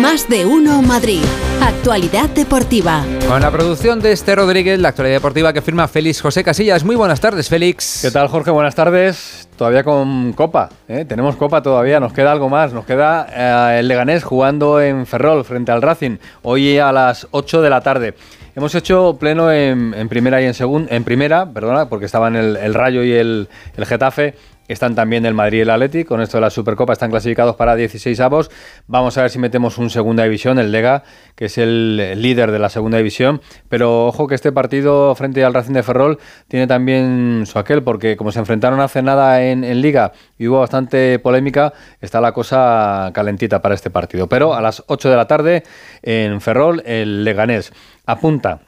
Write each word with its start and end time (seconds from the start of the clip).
Más 0.00 0.28
de 0.28 0.46
uno 0.46 0.80
Madrid. 0.80 1.22
Actualidad 1.60 2.28
deportiva. 2.30 3.04
Con 3.26 3.40
la 3.40 3.50
producción 3.50 3.98
de 3.98 4.12
este 4.12 4.36
Rodríguez, 4.36 4.78
la 4.78 4.90
actualidad 4.90 5.16
deportiva 5.16 5.52
que 5.52 5.60
firma 5.60 5.88
Félix 5.88 6.20
José 6.20 6.44
Casillas. 6.44 6.84
Muy 6.84 6.94
buenas 6.94 7.20
tardes, 7.20 7.48
Félix. 7.48 8.00
¿Qué 8.02 8.12
tal, 8.12 8.28
Jorge? 8.28 8.52
Buenas 8.52 8.76
tardes. 8.76 9.48
Todavía 9.56 9.82
con 9.82 10.34
Copa. 10.34 10.68
¿eh? 10.86 11.04
Tenemos 11.04 11.34
Copa 11.34 11.62
todavía. 11.62 11.98
Nos 11.98 12.12
queda 12.12 12.30
algo 12.30 12.48
más. 12.48 12.72
Nos 12.72 12.84
queda 12.84 13.26
eh, 13.74 13.80
el 13.80 13.88
Leganés 13.88 14.22
jugando 14.22 14.80
en 14.80 15.04
Ferrol 15.04 15.44
frente 15.44 15.72
al 15.72 15.82
Racing. 15.82 16.18
Hoy 16.42 16.78
a 16.78 16.92
las 16.92 17.26
8 17.32 17.60
de 17.60 17.70
la 17.70 17.80
tarde. 17.80 18.14
Hemos 18.54 18.74
hecho 18.76 19.16
pleno 19.18 19.52
en, 19.52 20.08
primera 20.08 20.40
y 20.40 20.44
en 20.44 20.54
segunda, 20.54 20.94
en 20.94 21.04
primera, 21.04 21.52
perdona, 21.52 21.88
porque 21.88 22.06
estaban 22.06 22.34
el, 22.34 22.56
el 22.56 22.74
Rayo 22.74 23.04
y 23.04 23.12
el, 23.12 23.48
el 23.76 23.86
Getafe 23.86 24.34
están 24.68 24.94
también 24.94 25.26
el 25.26 25.34
Madrid 25.34 25.58
y 25.58 25.60
el 25.62 25.70
Atleti, 25.70 26.04
con 26.04 26.20
esto 26.20 26.36
de 26.36 26.42
la 26.42 26.50
Supercopa 26.50 26.92
están 26.92 27.10
clasificados 27.10 27.56
para 27.56 27.74
16 27.74 28.20
avos. 28.20 28.50
Vamos 28.86 29.18
a 29.18 29.22
ver 29.22 29.30
si 29.30 29.38
metemos 29.38 29.78
un 29.78 29.90
segunda 29.90 30.24
división, 30.24 30.58
el 30.58 30.70
Lega, 30.70 31.02
que 31.34 31.46
es 31.46 31.58
el 31.58 32.20
líder 32.20 32.52
de 32.52 32.58
la 32.58 32.68
segunda 32.68 32.98
división. 32.98 33.40
Pero 33.68 34.06
ojo 34.06 34.26
que 34.28 34.34
este 34.34 34.52
partido 34.52 35.14
frente 35.14 35.44
al 35.44 35.54
Racing 35.54 35.72
de 35.72 35.82
Ferrol 35.82 36.18
tiene 36.48 36.66
también 36.66 37.44
su 37.46 37.58
aquel, 37.58 37.82
porque 37.82 38.16
como 38.16 38.30
se 38.30 38.38
enfrentaron 38.38 38.80
hace 38.80 39.02
nada 39.02 39.42
en, 39.42 39.64
en 39.64 39.80
Liga 39.80 40.12
y 40.38 40.48
hubo 40.48 40.60
bastante 40.60 41.18
polémica, 41.18 41.72
está 42.00 42.20
la 42.20 42.32
cosa 42.32 43.10
calentita 43.14 43.62
para 43.62 43.74
este 43.74 43.90
partido. 43.90 44.28
Pero 44.28 44.54
a 44.54 44.60
las 44.60 44.84
8 44.86 45.10
de 45.10 45.16
la 45.16 45.26
tarde 45.26 45.62
en 46.02 46.40
Ferrol, 46.40 46.82
el 46.84 47.24
Leganés 47.24 47.72
apunta 48.06 48.60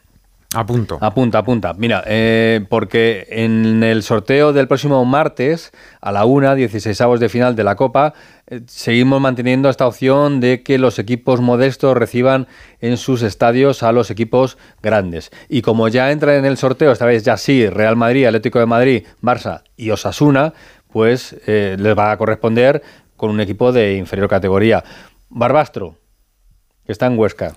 Apunto. 0.52 0.98
Apunta, 1.00 1.38
apunta. 1.38 1.74
Mira, 1.74 2.02
eh, 2.06 2.66
porque 2.68 3.28
en 3.30 3.84
el 3.84 4.02
sorteo 4.02 4.52
del 4.52 4.66
próximo 4.66 5.04
martes 5.04 5.70
a 6.00 6.10
la 6.10 6.24
una, 6.24 6.56
16 6.56 7.00
avos 7.02 7.20
de 7.20 7.28
final 7.28 7.54
de 7.54 7.62
la 7.62 7.76
Copa, 7.76 8.14
eh, 8.48 8.60
seguimos 8.66 9.20
manteniendo 9.20 9.70
esta 9.70 9.86
opción 9.86 10.40
de 10.40 10.64
que 10.64 10.78
los 10.78 10.98
equipos 10.98 11.40
modestos 11.40 11.96
reciban 11.96 12.48
en 12.80 12.96
sus 12.96 13.22
estadios 13.22 13.84
a 13.84 13.92
los 13.92 14.10
equipos 14.10 14.58
grandes. 14.82 15.30
Y 15.48 15.62
como 15.62 15.86
ya 15.86 16.10
entra 16.10 16.36
en 16.36 16.44
el 16.44 16.56
sorteo, 16.56 16.90
esta 16.90 17.06
vez 17.06 17.22
ya 17.22 17.36
sí, 17.36 17.68
Real 17.68 17.94
Madrid, 17.94 18.26
Atlético 18.26 18.58
de 18.58 18.66
Madrid, 18.66 19.04
Barça 19.22 19.62
y 19.76 19.90
Osasuna, 19.90 20.52
pues 20.92 21.36
eh, 21.46 21.76
les 21.78 21.96
va 21.96 22.10
a 22.10 22.16
corresponder 22.16 22.82
con 23.16 23.30
un 23.30 23.40
equipo 23.40 23.70
de 23.70 23.94
inferior 23.94 24.28
categoría. 24.28 24.82
Barbastro, 25.28 25.94
que 26.84 26.90
está 26.90 27.06
en 27.06 27.16
Huesca. 27.16 27.54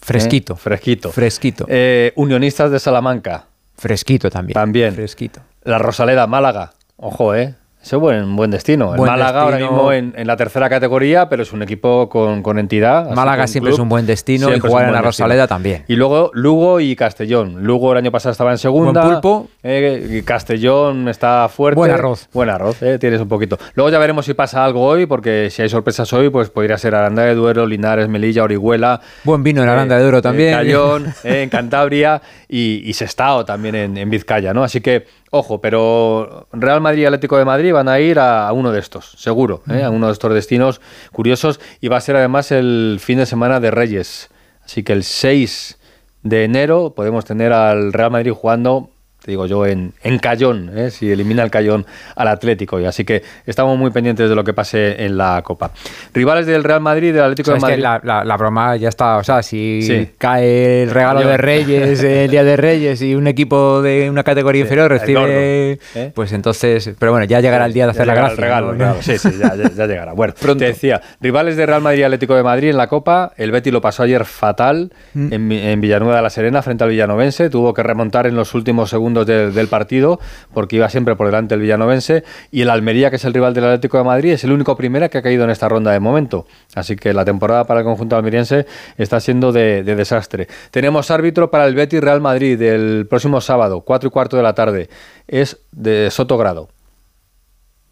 Fresquito. 0.00 0.54
¿Eh? 0.54 0.56
Fresquito. 0.56 1.12
Fresquito. 1.12 1.66
Eh, 1.68 2.12
Unionistas 2.16 2.70
de 2.70 2.78
Salamanca. 2.78 3.46
Fresquito 3.76 4.30
también. 4.30 4.54
También. 4.54 4.94
Fresquito. 4.94 5.40
La 5.64 5.78
Rosaleda, 5.78 6.26
Málaga. 6.26 6.72
Ojo, 6.96 7.34
¿eh? 7.34 7.54
Es 7.86 7.92
un 7.92 8.00
buen, 8.00 8.34
buen 8.34 8.50
destino. 8.50 8.86
Buen 8.88 8.98
el 8.98 9.06
Málaga 9.06 9.42
ahora 9.42 9.58
destino. 9.58 9.70
mismo 9.70 9.92
en, 9.92 10.12
en 10.16 10.26
la 10.26 10.36
tercera 10.36 10.68
categoría, 10.68 11.28
pero 11.28 11.44
es 11.44 11.52
un 11.52 11.62
equipo 11.62 12.08
con, 12.08 12.42
con 12.42 12.58
entidad. 12.58 13.08
Málaga 13.12 13.46
siempre 13.46 13.68
club 13.70 13.76
es 13.76 13.80
un 13.80 13.88
buen 13.88 14.06
destino 14.06 14.52
y 14.52 14.58
jugar 14.58 14.86
en 14.86 14.92
la 14.92 14.98
destino. 14.98 15.26
Rosaleda 15.26 15.46
también. 15.46 15.84
Y 15.86 15.94
luego 15.94 16.32
Lugo 16.34 16.80
y 16.80 16.96
Castellón. 16.96 17.62
Lugo 17.62 17.92
el 17.92 17.98
año 17.98 18.10
pasado 18.10 18.32
estaba 18.32 18.50
en 18.50 18.58
segunda. 18.58 19.02
Buen 19.02 19.20
pulpo. 19.20 19.48
Eh, 19.62 20.22
Castellón 20.24 21.08
está 21.08 21.48
fuerte. 21.48 21.76
Buen 21.76 21.92
arroz. 21.92 22.28
Buen 22.32 22.50
arroz, 22.50 22.82
eh, 22.82 22.98
tienes 22.98 23.20
un 23.20 23.28
poquito. 23.28 23.56
Luego 23.74 23.88
ya 23.90 24.00
veremos 24.00 24.26
si 24.26 24.34
pasa 24.34 24.64
algo 24.64 24.84
hoy, 24.84 25.06
porque 25.06 25.48
si 25.50 25.62
hay 25.62 25.68
sorpresas 25.68 26.12
hoy, 26.12 26.28
pues 26.28 26.50
podría 26.50 26.78
ser 26.78 26.96
Aranda 26.96 27.22
de 27.22 27.36
Duero, 27.36 27.66
Linares, 27.66 28.08
Melilla, 28.08 28.42
Orihuela. 28.42 29.00
Buen 29.22 29.44
vino 29.44 29.62
en 29.62 29.68
Aranda 29.68 29.96
de 29.96 30.02
Duero 30.02 30.18
eh, 30.18 30.22
también. 30.22 30.54
Cayón, 30.54 31.06
eh, 31.22 31.42
en 31.42 31.50
Cantabria 31.50 32.20
y, 32.48 32.82
y 32.84 32.92
Sestao 32.94 33.44
también 33.44 33.76
en, 33.76 33.96
en 33.96 34.10
Vizcaya, 34.10 34.52
¿no? 34.52 34.64
Así 34.64 34.80
que, 34.80 35.06
ojo, 35.30 35.60
pero 35.60 36.46
Real 36.52 36.80
Madrid 36.80 37.02
y 37.02 37.04
Atlético 37.06 37.38
de 37.38 37.44
Madrid 37.44 37.72
van 37.72 37.88
a 37.88 38.00
ir 38.00 38.18
a, 38.18 38.52
uno 38.52 38.72
de 38.72 38.80
estos, 38.80 39.12
seguro, 39.18 39.62
¿eh? 39.70 39.82
a 39.82 39.90
uno 39.90 40.06
de 40.06 40.12
estos 40.12 40.32
destinos 40.32 40.80
curiosos 41.12 41.60
y 41.80 41.88
va 41.88 41.96
a 41.96 42.00
ser 42.00 42.16
además 42.16 42.52
el 42.52 42.98
fin 43.00 43.18
de 43.18 43.26
semana 43.26 43.60
de 43.60 43.70
Reyes. 43.70 44.30
Así 44.64 44.82
que 44.82 44.92
el 44.92 45.04
6 45.04 45.78
de 46.22 46.44
enero 46.44 46.94
podemos 46.94 47.24
tener 47.24 47.52
al 47.52 47.92
Real 47.92 48.10
Madrid 48.10 48.32
jugando 48.32 48.90
te 49.26 49.32
digo 49.32 49.46
yo, 49.46 49.66
en, 49.66 49.92
en 50.04 50.18
Cayón, 50.20 50.70
¿eh? 50.78 50.90
si 50.92 51.10
elimina 51.10 51.42
el 51.42 51.50
Cayón 51.50 51.84
al 52.14 52.28
Atlético. 52.28 52.78
Y 52.78 52.84
así 52.84 53.04
que 53.04 53.24
estamos 53.44 53.76
muy 53.76 53.90
pendientes 53.90 54.28
de 54.28 54.36
lo 54.36 54.44
que 54.44 54.54
pase 54.54 55.04
en 55.04 55.16
la 55.18 55.42
Copa. 55.42 55.72
Rivales 56.14 56.46
del 56.46 56.62
Real 56.62 56.80
Madrid 56.80 57.08
y 57.08 57.12
del 57.12 57.24
Atlético 57.24 57.50
O 57.50 57.58
sea, 57.58 57.68
de 57.68 57.74
es 57.74 57.78
que 57.80 57.82
Madrid. 57.82 58.04
la, 58.04 58.14
la- 58.20 58.24
la 58.24 58.36
broma 58.36 58.76
ya 58.76 58.88
está, 58.88 59.16
o 59.16 59.24
sea, 59.24 59.42
si 59.42 59.82
Sí. 59.82 60.10
cae 60.16 60.84
el 60.84 60.90
regalo 60.90 61.22
Yo- 61.22 61.28
de 61.28 61.36
Reyes, 61.38 62.00
el 62.04 62.30
Día 62.30 62.44
de 62.44 62.56
Reyes 62.56 63.02
y 63.02 63.16
un 63.16 63.26
equipo 63.26 63.82
de 63.82 64.08
una 64.08 64.22
categoría 64.22 64.60
Sí, 64.60 64.66
inferior 64.66 64.90
recibe, 64.90 65.18
gordo, 65.20 65.32
¿eh? 65.34 66.12
pues 66.14 66.32
entonces, 66.32 66.92
pero 66.96 67.10
bueno, 67.10 67.26
ya 67.26 67.40
llegará 67.40 67.66
el 67.66 67.72
día 67.72 67.86
de 67.88 67.88
Ya 67.88 67.96
hacer 67.96 68.06
la 68.06 68.12
llegará 68.14 68.28
gracia. 68.28 68.44
regalo, 68.44 68.66
¿no? 68.74 68.78
regalo. 68.78 69.02
Sí, 69.02 69.18
sí, 69.18 69.30
ya, 69.40 69.56
ya- 69.56 69.70
ya 69.72 69.86
llegará. 69.86 70.12
Bueno, 70.12 70.34
Pronto. 70.40 70.58
te 70.60 70.66
decía, 70.66 71.00
rivales 71.20 71.56
de 71.56 71.66
Real 71.66 71.82
Madrid 71.82 71.98
y 71.98 72.02
Atlético 72.04 72.36
de 72.36 72.44
Madrid 72.44 72.68
en 72.70 72.76
la 72.76 72.86
Copa. 72.86 73.32
El 73.36 73.50
Betis 73.50 73.72
lo 73.72 73.80
pasó 73.80 74.04
ayer 74.04 74.24
fatal 74.24 74.92
Mm. 75.14 75.32
en, 75.32 75.52
en 75.52 75.80
Villanueva 75.80 76.16
de 76.16 76.22
la 76.22 76.30
Serena 76.30 76.62
frente 76.62 76.84
al 76.84 76.90
Villanovense. 76.90 77.48
Tuvo 77.50 77.72
que 77.74 77.82
remontar 77.82 78.26
en 78.26 78.36
los 78.36 78.54
últimos 78.54 78.90
segundos 78.90 79.15
del- 79.24 79.68
partido 79.68 80.20
porque 80.52 80.76
iba 80.76 80.88
siempre 80.88 81.16
por 81.16 81.26
delante 81.26 81.54
el 81.54 81.60
Villanovense. 81.60 82.24
Y 82.50 82.62
el 82.62 82.70
Almería, 82.70 83.10
que 83.10 83.16
es 83.16 83.24
el 83.24 83.32
rival 83.34 83.54
del 83.54 83.64
Atlético 83.64 83.98
de 83.98 84.04
Madrid, 84.04 84.32
es 84.32 84.44
el 84.44 84.52
único 84.52 84.76
primera 84.76 85.08
que 85.08 85.18
ha 85.18 85.22
caído 85.22 85.44
en 85.44 85.50
esta 85.50 85.68
ronda 85.68 85.92
de 85.92 86.00
momento. 86.00 86.46
Así 86.74 86.96
que 86.96 87.12
la 87.12 87.24
temporada 87.24 87.64
para 87.64 87.80
el 87.80 87.86
conjunto 87.86 88.16
almeriense 88.16 88.66
está 88.98 89.20
siendo 89.20 89.52
de, 89.52 89.82
de 89.84 89.96
desastre. 89.96 90.48
Tenemos 90.70 91.10
árbitro 91.10 91.50
para 91.50 91.66
el 91.66 91.74
Betis 91.74 92.00
Real 92.00 92.20
Madrid 92.20 92.58
del 92.58 93.06
próximo 93.08 93.40
sábado, 93.40 93.80
4 93.82 94.08
y 94.08 94.10
cuarto 94.10 94.36
de 94.36 94.42
la 94.42 94.54
tarde. 94.54 94.88
Es 95.28 95.58
de 95.72 96.10
Soto 96.10 96.36
Grado 96.38 96.68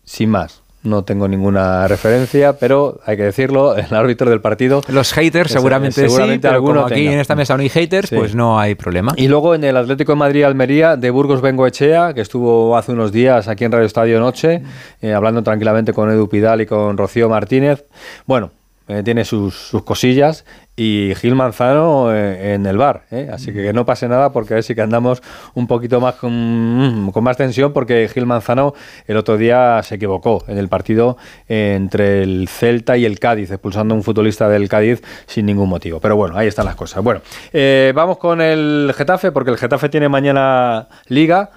sin 0.05 0.31
más. 0.31 0.64
No 0.85 1.03
tengo 1.03 1.27
ninguna 1.29 1.89
referencia, 1.89 2.59
pero 2.59 3.01
hay 3.05 3.17
que 3.17 3.25
decirlo, 3.25 3.75
el 3.77 3.93
árbitro 3.95 4.31
del 4.31 4.41
partido. 4.41 4.83
Los 4.89 5.13
haters 5.13 5.51
seguramente, 5.51 6.03
seguramente 6.03 6.35
sí, 6.35 6.41
pero 6.43 6.55
alguno 6.55 6.75
como 6.83 6.87
aquí 6.87 6.95
tenga. 7.01 7.13
en 7.15 7.19
esta 7.21 7.35
mesa 7.35 7.57
no 7.57 7.63
hay 7.63 7.69
haters, 7.71 8.11
Sí. 8.11 8.17
pues 8.17 8.35
no 8.35 8.61
hay 8.61 8.75
problema. 8.75 9.13
Y 9.17 9.27
luego 9.29 9.55
en 9.55 9.65
el 9.65 9.77
Atlético 9.77 10.13
de 10.13 10.17
Madrid-Almería, 10.17 10.97
de 10.97 11.11
Burgos 11.11 11.41
Bengoechea, 11.41 12.13
que 12.15 12.21
estuvo 12.21 12.77
hace 12.77 12.93
unos 12.93 13.11
días 13.13 13.49
aquí 13.49 13.65
en 13.65 13.73
Radio 13.73 13.87
Estadio 13.87 14.21
Noche, 14.21 14.63
eh, 15.01 15.13
hablando 15.15 15.43
tranquilamente 15.43 15.93
con 15.93 16.11
Edu 16.11 16.29
Pidal 16.29 16.61
y 16.61 16.67
con 16.67 16.97
Rocío 16.99 17.29
Martínez. 17.29 17.85
Bueno, 18.27 18.51
eh, 18.89 19.03
tiene 19.03 19.25
sus, 19.25 19.55
sus 19.55 19.83
cosillas 19.83 20.45
y 20.77 21.13
Gil 21.17 21.35
Manzano 21.35 22.13
eh, 22.13 22.55
en 22.55 22.67
el 22.67 22.77
bar. 22.77 23.05
¿eh? 23.11 23.31
Así 23.33 23.53
que 23.53 23.63
que 23.63 23.73
no 23.73 23.87
pase 23.87 24.09
nada 24.09 24.33
porque 24.33 24.55
a 24.55 24.57
ver 24.57 24.65
si 24.65 24.75
que 24.75 24.83
andamos 24.83 25.23
un 25.55 25.67
poquito 25.67 26.01
más 26.01 26.17
con, 26.17 27.11
con 27.13 27.25
más 27.25 27.37
tensión 27.37 27.73
porque 27.73 28.09
Gil 28.13 28.27
Manzano 28.27 28.75
el 29.07 29.17
otro 29.17 29.37
día 29.37 29.81
se 29.83 29.95
equivocó 29.95 30.45
en 30.49 30.59
el 30.59 30.69
partido 30.69 31.17
entre 31.49 32.23
el 32.23 32.49
Celta 32.49 32.97
y 32.97 33.05
el 33.05 33.19
Cádiz, 33.19 33.51
expulsando 33.51 33.95
a 33.95 33.97
un 33.97 34.03
futbolista 34.03 34.49
del 34.49 34.69
Cádiz 34.69 35.03
sin 35.27 35.47
ningún 35.47 35.69
motivo. 35.69 36.01
Pero 36.01 36.17
bueno, 36.17 36.37
ahí 36.37 36.49
están 36.49 36.67
las 36.67 36.75
cosas. 36.75 37.03
Bueno, 37.03 37.21
eh, 37.53 37.93
vamos 37.95 38.19
con 38.19 38.41
el 38.41 38.93
Getafe 38.97 39.31
porque 39.31 39.51
el 39.51 39.59
Getafe 39.59 39.89
tiene 39.89 40.09
mañana 40.09 40.89
liga. 41.07 41.51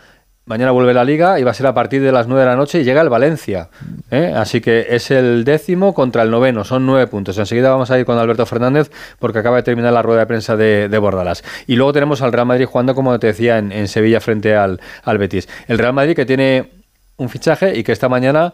Mañana 0.48 0.72
vuelve 0.72 0.94
la 0.94 1.04
liga 1.04 1.42
y 1.42 1.44
va 1.44 1.52
a 1.52 1.54
ser 1.54 1.68
a 1.68 1.74
partir 1.74 2.02
de 2.02 2.10
las 2.14 2.28
9 2.28 2.40
de 2.40 2.48
la 2.48 2.56
noche 2.56 2.80
y 2.80 2.86
llega 2.86 3.02
el 3.02 3.10
Valencia. 3.10 3.68
¿eh? 4.10 4.34
Así 4.34 4.62
que 4.62 4.88
es 4.90 5.12
el 5.12 5.44
décimo 5.44 5.94
contra 5.94 6.24
el 6.24 6.32
noveno, 6.32 6.64
son 6.64 6.86
nueve 6.86 7.06
puntos. 7.08 7.38
Enseguida 7.38 7.70
vamos 7.70 7.92
a 7.92 8.00
ir 8.00 8.06
con 8.06 8.18
Alberto 8.18 8.46
Fernández 8.46 8.90
porque 9.20 9.40
acaba 9.40 9.58
de 9.58 9.64
terminar 9.64 9.92
la 9.92 10.02
rueda 10.02 10.22
de 10.22 10.26
prensa 10.26 10.56
de, 10.56 10.88
de 10.88 10.98
Bordalás. 11.00 11.44
Y 11.68 11.76
luego 11.76 11.92
tenemos 11.92 12.22
al 12.22 12.32
Real 12.32 12.46
Madrid 12.46 12.66
jugando, 12.66 12.96
como 12.96 13.20
te 13.20 13.28
decía, 13.28 13.58
en, 13.58 13.74
en 13.74 13.90
Sevilla 13.90 14.22
frente 14.22 14.56
al, 14.56 14.80
al 15.04 15.18
Betis. 15.18 15.50
El 15.68 15.80
Real 15.80 15.92
Madrid 15.92 16.16
que 16.16 16.26
tiene 16.26 16.72
un 17.18 17.28
fichaje 17.28 17.78
y 17.78 17.84
que 17.84 17.92
esta 17.92 18.08
mañana 18.08 18.54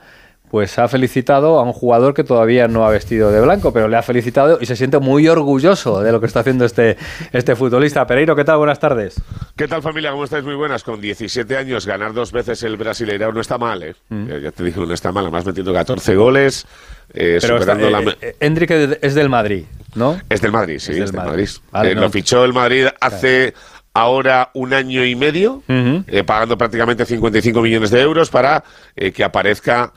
pues 0.54 0.78
ha 0.78 0.88
felicitado 0.88 1.58
a 1.60 1.64
un 1.64 1.74
jugador 1.74 2.14
que 2.14 2.24
todavía 2.24 2.68
no 2.68 2.86
ha 2.86 2.92
vestido 2.92 3.32
de 3.32 3.42
blanco, 3.42 3.74
pero 3.74 3.88
le 3.88 3.98
ha 3.98 4.04
felicitado 4.04 4.60
y 4.62 4.68
se 4.68 4.76
siente 4.76 5.00
muy 5.00 5.28
orgulloso 5.28 6.04
de 6.04 6.12
lo 6.12 6.20
que 6.20 6.28
está 6.28 6.42
haciendo 6.42 6.64
este, 6.64 6.96
este 7.32 7.56
futbolista. 7.56 8.06
Pereiro, 8.06 8.36
¿qué 8.36 8.44
tal? 8.44 8.60
Buenas 8.60 8.80
tardes. 8.80 9.20
¿Qué 9.56 9.68
tal 9.68 9.82
familia? 9.82 10.12
¿Cómo 10.12 10.26
estáis? 10.26 10.44
Muy 10.44 10.54
buenas. 10.54 10.84
Con 10.84 11.02
17 11.02 11.58
años, 11.58 11.88
ganar 11.88 12.14
dos 12.14 12.32
veces 12.32 12.62
el 12.62 12.78
Brasileirao 12.78 13.32
no 13.32 13.42
está 13.42 13.58
mal, 13.58 13.82
¿eh? 13.82 13.96
Ya, 14.12 14.38
ya 14.38 14.52
te 14.52 14.64
dije, 14.64 14.80
no 14.80 14.94
está 14.94 15.12
mal. 15.12 15.24
Además 15.24 15.44
metiendo 15.44 15.74
14 15.74 16.16
goles, 16.16 16.68
eh, 17.16 17.40
Pero 17.42 17.58
está, 17.58 17.74
la... 17.74 18.02
eh, 18.02 18.18
eh, 18.22 18.36
Hendrik 18.40 18.70
es 19.02 19.16
del 19.16 19.30
Madrid, 19.30 19.64
¿no? 19.96 20.20
Es 20.30 20.40
del 20.42 20.52
Madrid, 20.52 20.78
sí, 20.78 20.92
Es 20.92 21.00
es 21.00 21.06
del 21.12 21.14
Madrid. 21.14 21.32
Madrid. 21.32 21.50
Vale, 21.72 21.92
Eh, 21.94 21.96
no. 21.96 22.02
Lo 22.02 22.10
fichó 22.12 22.46
el 22.46 22.54
Madrid 22.54 22.86
hace 23.02 23.56
ahora 23.96 24.52
un 24.54 24.76
año 24.76 25.04
y 25.04 25.16
medio, 25.16 25.64
eh, 25.68 26.24
pagando 26.24 26.60
prácticamente 26.60 27.06
55 27.08 27.60
millones 27.60 27.90
de 27.90 28.02
euros 28.02 28.30
para 28.30 28.64
eh, 28.96 29.12
que 29.12 29.24
aparezca 29.24 29.94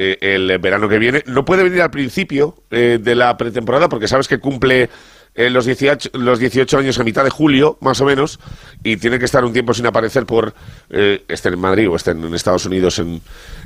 eh, 0.00 0.16
el 0.20 0.58
verano 0.58 0.88
que 0.88 0.98
viene. 0.98 1.24
No 1.26 1.44
puede 1.44 1.64
venir 1.64 1.82
al 1.82 1.90
principio 1.90 2.54
eh, 2.70 2.98
de 3.02 3.14
la 3.16 3.36
pretemporada 3.36 3.88
porque 3.88 4.06
sabes 4.06 4.28
que 4.28 4.38
cumple 4.38 4.88
eh, 5.34 5.50
los, 5.50 5.66
18, 5.66 6.10
los 6.14 6.40
18 6.40 6.78
años 6.78 6.98
a 6.98 7.04
mitad 7.04 7.22
de 7.22 7.30
julio, 7.30 7.78
más 7.80 8.00
o 8.00 8.04
menos, 8.04 8.40
y 8.82 8.96
tiene 8.96 9.20
que 9.20 9.24
estar 9.24 9.44
un 9.44 9.52
tiempo 9.52 9.72
sin 9.72 9.86
aparecer 9.86 10.26
por 10.26 10.52
eh, 10.90 11.22
esté 11.28 11.50
en 11.50 11.60
Madrid 11.60 11.88
o 11.88 11.94
esté 11.94 12.10
en 12.10 12.34
Estados 12.34 12.66
Unidos 12.66 12.98
en, 12.98 13.20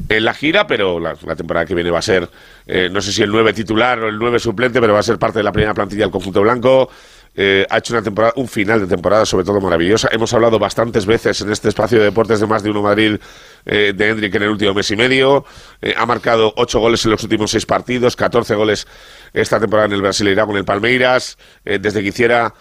en 0.06 0.24
la 0.24 0.34
gira, 0.34 0.66
pero 0.66 1.00
la, 1.00 1.16
la 1.26 1.34
temporada 1.34 1.64
que 1.64 1.74
viene 1.74 1.90
va 1.90 2.00
a 2.00 2.02
ser, 2.02 2.28
eh, 2.66 2.90
no 2.92 3.00
sé 3.00 3.10
si 3.10 3.22
el 3.22 3.30
9 3.30 3.54
titular 3.54 4.00
o 4.00 4.08
el 4.08 4.18
9 4.18 4.38
suplente, 4.38 4.82
pero 4.82 4.92
va 4.92 4.98
a 4.98 5.02
ser 5.02 5.18
parte 5.18 5.38
de 5.38 5.44
la 5.44 5.52
primera 5.52 5.72
plantilla 5.72 6.02
del 6.02 6.10
conjunto 6.10 6.42
blanco. 6.42 6.90
Eh, 7.34 7.66
ha 7.70 7.78
hecho 7.78 7.94
una 7.94 8.02
temporada, 8.02 8.34
un 8.36 8.46
final 8.46 8.80
de 8.80 8.86
temporada 8.86 9.24
sobre 9.24 9.44
todo 9.44 9.60
maravillosa. 9.60 10.08
Hemos 10.12 10.32
hablado 10.34 10.58
bastantes 10.58 11.06
veces 11.06 11.40
en 11.40 11.50
este 11.50 11.68
espacio 11.68 11.98
de 11.98 12.04
deportes 12.04 12.40
de 12.40 12.46
más 12.46 12.62
de 12.62 12.70
uno 12.70 12.82
Madrid 12.82 13.18
eh, 13.64 13.92
de 13.94 14.08
Hendrik 14.08 14.34
en 14.34 14.42
el 14.42 14.48
último 14.50 14.74
mes 14.74 14.90
y 14.90 14.96
medio. 14.96 15.44
Eh, 15.80 15.94
ha 15.96 16.04
marcado 16.04 16.52
ocho 16.56 16.80
goles 16.80 17.04
en 17.04 17.12
los 17.12 17.22
últimos 17.22 17.50
seis 17.50 17.64
partidos, 17.64 18.16
14 18.16 18.54
goles 18.54 18.86
esta 19.32 19.58
temporada 19.58 19.86
en 19.86 19.92
el 19.94 20.02
Brasileirão 20.02 20.46
con 20.46 20.56
el 20.56 20.64
Palmeiras. 20.64 21.38
Eh, 21.64 21.78
desde 21.80 22.02
que 22.02 22.08
hiciera 22.08 22.54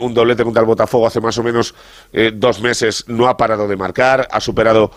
un 0.00 0.12
doblete 0.12 0.44
contra 0.44 0.60
el 0.60 0.66
Botafogo 0.66 1.06
hace 1.06 1.20
más 1.20 1.38
o 1.38 1.42
menos 1.42 1.74
dos 2.34 2.60
meses, 2.60 3.04
no 3.06 3.28
ha 3.28 3.36
parado 3.36 3.68
de 3.68 3.76
marcar. 3.76 4.26
Ha 4.30 4.40
superado 4.40 4.90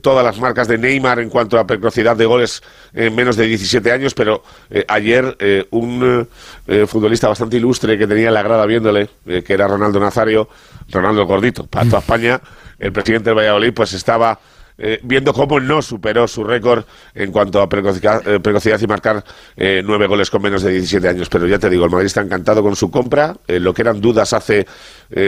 todas 0.00 0.24
las 0.24 0.38
marcas 0.40 0.68
de 0.68 0.78
Neymar 0.78 1.20
en 1.20 1.30
cuanto 1.30 1.58
a 1.58 1.66
precocidad 1.66 2.16
de 2.16 2.26
goles 2.26 2.62
en 2.92 3.14
menos 3.14 3.36
de 3.36 3.46
17 3.46 3.92
años. 3.92 4.14
Pero 4.14 4.42
ayer, 4.88 5.66
un 5.70 6.28
futbolista 6.86 7.28
bastante 7.28 7.56
ilustre 7.56 7.96
que 7.96 8.06
tenía 8.06 8.30
la 8.30 8.42
grada 8.42 8.66
viéndole, 8.66 9.08
que 9.24 9.52
era 9.52 9.68
Ronaldo 9.68 10.00
Nazario, 10.00 10.48
Ronaldo 10.90 11.24
Gordito, 11.26 11.66
para 11.66 11.86
toda 11.86 12.00
España, 12.00 12.40
el 12.78 12.92
presidente 12.92 13.30
del 13.30 13.38
Valladolid, 13.38 13.72
pues 13.72 13.92
estaba 13.92 14.38
eh, 14.78 15.00
viendo 15.02 15.32
cómo 15.32 15.60
no 15.60 15.82
superó 15.82 16.26
su 16.26 16.44
récord 16.44 16.84
en 17.14 17.30
cuanto 17.30 17.60
a 17.60 17.68
precocidad, 17.68 18.22
eh, 18.26 18.78
y 18.82 18.86
marcar 18.86 19.22
eh, 19.56 19.82
nueve 19.84 20.06
goles 20.06 20.30
con 20.30 20.42
menos 20.42 20.62
de 20.62 20.72
17 20.72 21.08
años. 21.08 21.28
Pero 21.28 21.46
ya 21.46 21.58
te 21.58 21.68
digo, 21.68 21.84
el 21.84 21.90
Madrid 21.90 22.06
está 22.06 22.22
encantado 22.22 22.62
con 22.62 22.74
su 22.76 22.90
compra. 22.90 23.36
lo 23.46 23.74
que 23.74 23.82
eran 23.82 24.00
dudas 24.00 24.32
hace 24.32 24.66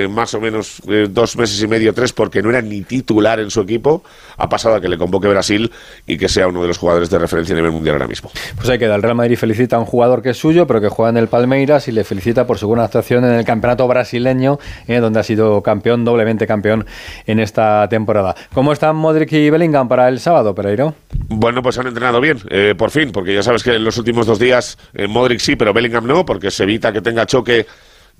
más 0.08 0.32
o 0.32 0.40
menos 0.40 0.80
dos 1.10 1.36
meses 1.36 1.60
y 1.62 1.66
medio, 1.66 1.92
tres, 1.92 2.14
porque 2.14 2.42
no 2.42 2.48
era 2.48 2.62
ni 2.62 2.82
titular 2.82 3.38
en 3.38 3.50
su 3.50 3.60
equipo, 3.60 4.02
ha 4.38 4.48
pasado 4.48 4.76
a 4.76 4.80
que 4.80 4.88
le 4.88 4.96
convoque 4.96 5.28
Brasil 5.28 5.70
y 6.06 6.16
que 6.16 6.26
sea 6.26 6.48
uno 6.48 6.62
de 6.62 6.68
los 6.68 6.78
jugadores 6.78 7.10
de 7.10 7.18
referencia 7.18 7.54
a 7.54 7.56
nivel 7.56 7.72
mundial 7.72 7.96
ahora 7.96 8.08
mismo. 8.08 8.30
Pues 8.56 8.68
hay 8.70 8.78
que 8.78 8.86
dar. 8.86 8.96
El 8.96 9.02
Real 9.02 9.14
Madrid 9.14 9.36
felicita 9.36 9.76
a 9.76 9.78
un 9.78 9.84
jugador 9.84 10.22
que 10.22 10.30
es 10.30 10.38
suyo, 10.38 10.66
pero 10.66 10.80
que 10.80 10.88
juega 10.88 11.10
en 11.10 11.18
el 11.18 11.28
Palmeiras 11.28 11.86
y 11.88 11.92
le 11.92 12.04
felicita 12.04 12.46
por 12.46 12.56
su 12.56 12.66
buena 12.66 12.84
actuación 12.84 13.24
en 13.26 13.32
el 13.32 13.44
campeonato 13.44 13.86
brasileño, 13.86 14.58
donde 14.88 15.20
ha 15.20 15.22
sido 15.22 15.62
campeón, 15.62 16.04
doblemente 16.04 16.46
campeón 16.46 16.86
en 17.26 17.40
esta 17.40 17.86
temporada. 17.90 18.34
¿Cómo 18.54 18.72
están 18.72 18.96
Modric 18.96 19.33
y 19.34 19.50
Bellingham 19.50 19.88
para 19.88 20.08
el 20.08 20.20
sábado, 20.20 20.54
Pereiro? 20.54 20.94
Bueno, 21.28 21.62
pues 21.62 21.78
han 21.78 21.86
entrenado 21.86 22.20
bien, 22.20 22.38
eh, 22.48 22.74
por 22.76 22.90
fin, 22.90 23.10
porque 23.12 23.34
ya 23.34 23.42
sabes 23.42 23.62
que 23.62 23.74
en 23.74 23.84
los 23.84 23.98
últimos 23.98 24.26
dos 24.26 24.38
días 24.38 24.78
eh, 24.94 25.06
Modric 25.06 25.40
sí, 25.40 25.56
pero 25.56 25.72
Bellingham 25.72 26.06
no, 26.06 26.24
porque 26.24 26.50
se 26.50 26.62
evita 26.62 26.92
que 26.92 27.00
tenga 27.00 27.26
choque 27.26 27.66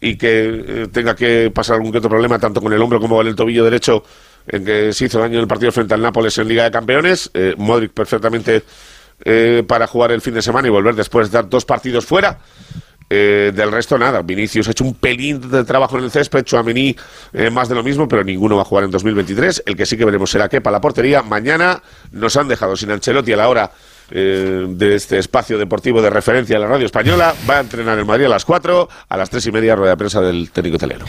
y 0.01 0.17
que 0.17 0.65
eh, 0.67 0.89
tenga 0.93 1.15
que 1.15 1.51
pasar 1.55 1.77
algún 1.77 1.93
que 1.93 1.99
otro 1.99 2.11
problema 2.11 2.39
tanto 2.39 2.61
con 2.61 2.73
el 2.73 2.83
hombro 2.83 3.01
como 3.01 3.17
con 3.17 3.27
el 3.27 3.35
tobillo 3.35 3.65
derecho 3.65 4.03
en 4.47 4.65
que 4.65 4.93
se 4.93 5.07
hizo 5.07 5.19
daño 5.19 5.35
en 5.35 5.41
el 5.41 5.49
partido 5.49 5.73
frente 5.73 5.95
al 5.95 6.03
Nápoles 6.03 6.37
en 6.39 6.49
Liga 6.49 6.65
de 6.65 6.71
Campeones. 6.71 7.31
Modric 7.57 7.93
perfectamente 7.93 8.63
para 9.67 9.87
jugar 9.87 10.13
el 10.13 10.21
fin 10.21 10.35
de 10.35 10.43
semana 10.43 10.69
y 10.69 10.71
volver 10.71 10.95
después 10.95 11.31
de 11.31 11.39
dar 11.39 11.49
dos 11.49 11.65
partidos 11.65 12.05
fuera. 12.05 12.39
Eh, 13.17 13.53
del 13.55 13.71
resto, 13.71 13.97
nada. 13.97 14.23
Vinicius 14.23 14.67
ha 14.67 14.73
hecho 14.73 14.83
un 14.83 14.95
pelín 14.95 15.49
de 15.49 15.63
trabajo 15.63 15.97
en 15.97 16.05
el 16.05 16.11
césped, 16.11 16.43
Chouameni 16.43 16.97
eh, 17.33 17.49
más 17.49 17.69
de 17.69 17.77
lo 17.77 17.85
mismo, 17.85 18.09
pero 18.09 18.25
ninguno 18.25 18.57
va 18.57 18.63
a 18.63 18.65
jugar 18.65 18.85
en 18.85 18.91
2023. 18.91 19.63
El 19.67 19.77
que 19.77 19.87
sí 19.87 19.97
que 19.97 20.05
veremos 20.05 20.31
será 20.31 20.49
para 20.49 20.73
la 20.73 20.81
portería. 20.81 21.23
Mañana 21.23 21.81
nos 22.11 22.37
han 22.37 22.49
dejado 22.49 22.75
sin 22.77 22.91
Ancelotti 22.91 23.33
a 23.33 23.37
la 23.37 23.49
hora 23.49 23.71
eh, 24.11 24.67
de 24.69 24.95
este 24.97 25.19
espacio 25.19 25.59
deportivo 25.59 26.03
de 26.03 26.11
referencia 26.11 26.57
a 26.57 26.61
la 26.61 26.67
radio 26.67 26.87
española. 26.87 27.35
Va 27.49 27.59
a 27.59 27.61
entrenar 27.61 27.97
en 28.01 28.07
Madrid 28.07 28.25
a 28.25 28.31
las 28.31 28.45
4, 28.45 28.89
a 29.09 29.17
las 29.17 29.31
3 29.31 29.47
y 29.47 29.53
media, 29.53 29.77
rueda 29.77 29.93
de 29.93 29.97
prensa 29.97 30.21
del 30.21 30.51
técnico 30.51 30.77
italiano. 30.77 31.05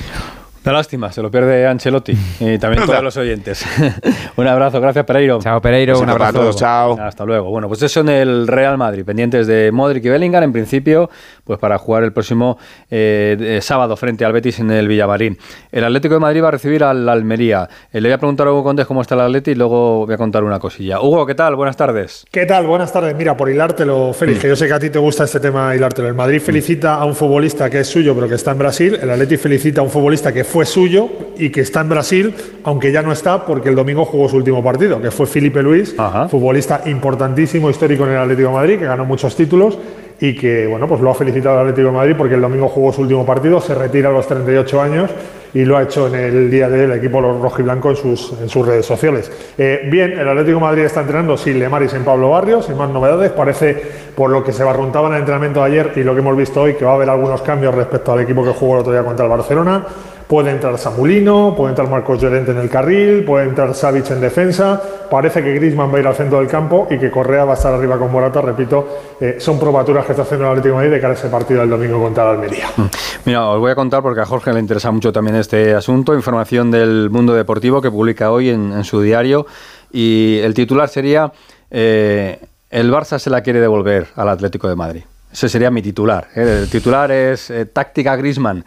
Una 0.66 0.74
lástima, 0.74 1.12
se 1.12 1.22
lo 1.22 1.30
pierde 1.30 1.68
Ancelotti 1.68 2.18
y 2.40 2.58
también 2.58 2.88
todos 2.88 3.04
los 3.04 3.16
oyentes. 3.18 3.64
un 4.36 4.48
abrazo, 4.48 4.82
gracias 4.82 5.06
Pereiro. 5.06 5.38
Chao 5.40 5.62
Pereiro, 5.62 6.00
un 6.00 6.10
abrazo. 6.10 6.54
chao. 6.54 7.00
Hasta 7.00 7.24
luego. 7.24 7.52
Bueno, 7.52 7.68
pues 7.68 7.84
eso 7.84 8.00
en 8.00 8.10
el 8.10 8.48
Real 8.48 8.76
Madrid, 8.76 9.06
pendientes 9.06 9.46
de 9.46 9.72
Modric 9.72 10.04
y 10.06 10.10
Bellingham, 10.10 10.42
en 10.42 10.52
principio, 10.52 11.12
pues 11.44 11.60
para 11.60 11.78
jugar 11.78 12.04
el 12.04 12.14
próximo 12.14 12.58
eh, 12.90 13.60
sábado 13.62 13.96
frente 13.96 14.26
al 14.26 14.34
Betis 14.34 14.58
en 14.58 14.72
el 14.72 14.88
Villamarín. 14.88 15.38
El 15.72 15.84
Atlético 15.84 16.16
de 16.16 16.20
Madrid 16.20 16.42
va 16.42 16.48
a 16.48 16.52
recibir 16.52 16.84
al 16.84 17.08
Almería. 17.08 17.70
Eh, 17.94 18.02
le 18.02 18.10
voy 18.10 18.14
a 18.14 18.18
preguntar 18.18 18.48
a 18.48 18.52
Hugo 18.52 18.64
Condes 18.64 18.88
cómo 18.88 19.04
está 19.04 19.14
el 19.14 19.22
Atlético 19.22 19.52
y 19.52 19.56
luego 19.60 20.08
voy 20.08 20.16
a 20.16 20.18
contar 20.18 20.44
una 20.44 20.58
cosilla. 20.58 21.00
Hugo, 21.00 21.28
¿qué 21.28 21.36
tal? 21.36 21.56
Buenas 21.56 21.78
tardes. 21.78 22.26
¿Qué 22.32 22.48
tal? 22.48 22.66
Buenas 22.66 22.92
tardes. 22.92 23.16
Mira, 23.16 23.38
por 23.38 23.52
hilártelo, 23.52 24.14
Félix, 24.14 24.40
que 24.40 24.48
yo 24.48 24.56
sé 24.56 24.66
que 24.66 24.74
a 24.74 24.80
ti 24.80 24.90
te 24.90 24.98
gusta 24.98 25.26
este 25.26 25.40
tema 25.40 25.76
hilártelo. 25.76 26.08
El 26.08 26.16
Madrid 26.16 26.42
felicita 26.42 26.96
a 26.96 27.06
un 27.06 27.14
futbolista 27.14 27.70
que 27.70 27.82
es 27.82 27.88
suyo 27.88 28.16
pero 28.16 28.28
que 28.28 28.34
está 28.34 28.50
en 28.50 28.58
Brasil. 28.58 28.98
El 29.00 29.12
Atlético 29.12 29.44
felicita 29.44 29.82
a 29.82 29.84
un 29.84 29.92
futbolista 29.92 30.34
que 30.34 30.44
fue 30.44 30.55
suyo 30.64 31.10
y 31.38 31.50
que 31.50 31.60
está 31.60 31.82
en 31.82 31.90
Brasil, 31.90 32.34
aunque 32.64 32.94
ya 32.94 33.02
no 33.02 33.12
está 33.12 33.46
porque 33.46 33.68
el 33.68 33.76
domingo 33.76 34.06
jugó 34.06 34.30
su 34.30 34.38
último 34.38 34.64
partido, 34.64 35.02
que 35.02 35.12
fue 35.12 35.26
Felipe 35.26 35.62
Luis, 35.62 35.96
futbolista 36.30 36.84
importantísimo, 36.86 37.70
histórico 37.70 38.06
en 38.06 38.12
el 38.12 38.20
Atlético 38.20 38.50
de 38.50 38.54
Madrid, 38.54 38.80
que 38.80 38.86
ganó 38.86 39.04
muchos 39.04 39.36
títulos 39.36 39.78
y 40.20 40.34
que 40.34 40.68
bueno, 40.68 40.88
pues 40.88 41.02
lo 41.02 41.12
ha 41.12 41.16
felicitado 41.16 41.56
el 41.56 41.62
Atlético 41.68 41.88
de 41.88 41.94
Madrid 41.94 42.16
porque 42.18 42.36
el 42.36 42.42
domingo 42.42 42.70
jugó 42.70 42.94
su 42.94 43.02
último 43.02 43.26
partido, 43.26 43.60
se 43.60 43.76
retira 43.76 44.10
a 44.10 44.14
los 44.14 44.28
38 44.28 44.82
años 44.82 45.12
y 45.56 45.64
lo 45.64 45.78
ha 45.78 45.84
hecho 45.84 46.08
en 46.08 46.16
el 46.16 46.52
día 46.52 46.70
del 46.70 46.92
equipo 46.92 47.22
rojiblanco 47.22 47.90
en 47.90 47.96
sus, 47.96 48.34
en 48.42 48.50
sus 48.50 48.68
redes 48.68 48.86
sociales. 48.86 49.32
Eh, 49.58 49.88
bien, 49.90 50.12
el 50.12 50.28
Atlético 50.28 50.58
de 50.58 50.66
Madrid 50.66 50.84
está 50.84 51.00
entrenando 51.00 51.38
sin 51.38 51.58
Lemar 51.58 51.82
y 51.82 51.88
sin 51.88 52.04
Pablo 52.04 52.32
Barrios, 52.32 52.66
sin 52.66 52.78
más 52.78 52.90
novedades. 52.90 53.32
Parece, 53.32 53.82
por 54.14 54.30
lo 54.30 54.44
que 54.44 54.52
se 54.52 54.66
barruntaba 54.66 55.08
en 55.08 55.14
el 55.14 55.20
entrenamiento 55.22 55.62
de 55.62 55.68
ayer 55.68 55.94
y 55.96 56.04
lo 56.04 56.14
que 56.14 56.20
hemos 56.20 56.36
visto 56.36 56.62
hoy, 56.62 56.74
que 56.74 56.84
va 56.84 56.92
a 56.92 56.96
haber 56.96 57.10
algunos 57.10 57.42
cambios 57.42 57.74
respecto 57.74 58.12
al 58.12 58.20
equipo 58.20 58.44
que 58.44 58.52
jugó 58.52 58.74
el 58.74 58.80
otro 58.82 58.92
día 58.92 59.04
contra 59.04 59.26
el 59.26 59.32
Barcelona. 59.32 59.86
Puede 60.28 60.50
entrar 60.50 60.76
Samulino, 60.80 61.54
puede 61.56 61.70
entrar 61.70 61.88
Marcos 61.88 62.20
Llorente 62.20 62.50
en 62.50 62.58
el 62.58 62.68
carril, 62.68 63.24
puede 63.24 63.46
entrar 63.46 63.76
Savic 63.76 64.10
en 64.10 64.22
defensa. 64.22 64.82
Parece 65.10 65.44
que 65.44 65.54
Grisman 65.54 65.94
va 65.94 65.98
a 65.98 66.00
ir 66.00 66.08
al 66.08 66.16
centro 66.16 66.40
del 66.40 66.48
campo 66.48 66.88
y 66.90 66.98
que 66.98 67.12
Correa 67.12 67.46
va 67.46 67.52
a 67.52 67.56
estar 67.56 67.72
arriba 67.72 68.00
con 68.00 68.12
Morata. 68.12 68.42
Repito, 68.42 68.88
eh, 69.22 69.36
son 69.38 69.60
probaturas 69.60 70.04
que 70.04 70.14
está 70.14 70.24
haciendo 70.24 70.46
el 70.46 70.52
Atlético 70.52 70.70
de 70.70 70.76
Madrid 70.78 70.92
de 70.96 71.00
cara 71.00 71.14
a 71.14 71.16
ese 71.16 71.28
partido 71.28 71.60
del 71.60 71.70
domingo 71.70 72.02
contra 72.02 72.24
el 72.24 72.30
Almería. 72.38 72.68
Mm. 72.76 72.84
Mira, 73.26 73.48
os 73.50 73.60
voy 73.60 73.72
a 73.72 73.76
contar 73.76 74.02
porque 74.02 74.22
a 74.22 74.26
Jorge 74.26 74.52
le 74.52 74.60
interesa 74.60 74.90
mucho 74.90 75.14
también 75.14 75.36
este 75.36 75.76
asunto. 75.76 76.16
Información 76.16 76.72
del 76.72 77.12
mundo 77.12 77.36
deportivo 77.36 77.80
que 77.80 77.92
publica 77.92 78.32
hoy 78.32 78.50
en, 78.50 78.84
su 78.84 79.02
diario. 79.02 79.46
Y 79.92 80.40
el 80.40 80.56
titular 80.56 80.90
sería: 80.90 81.32
eh, 81.70 82.40
El 82.72 82.92
Barça 82.92 83.20
se 83.20 83.30
la 83.30 83.42
quiere 83.42 83.60
devolver 83.60 84.08
al 84.16 84.30
Atlético 84.30 84.68
de 84.68 84.76
Madrid. 84.76 85.04
Ese 85.32 85.50
sería 85.50 85.70
mi 85.70 85.84
titular. 85.84 86.30
¿eh? 86.36 86.62
El 86.64 86.70
titular 86.70 87.12
es 87.12 87.54
Táctica 87.74 88.16
Grisman. 88.16 88.66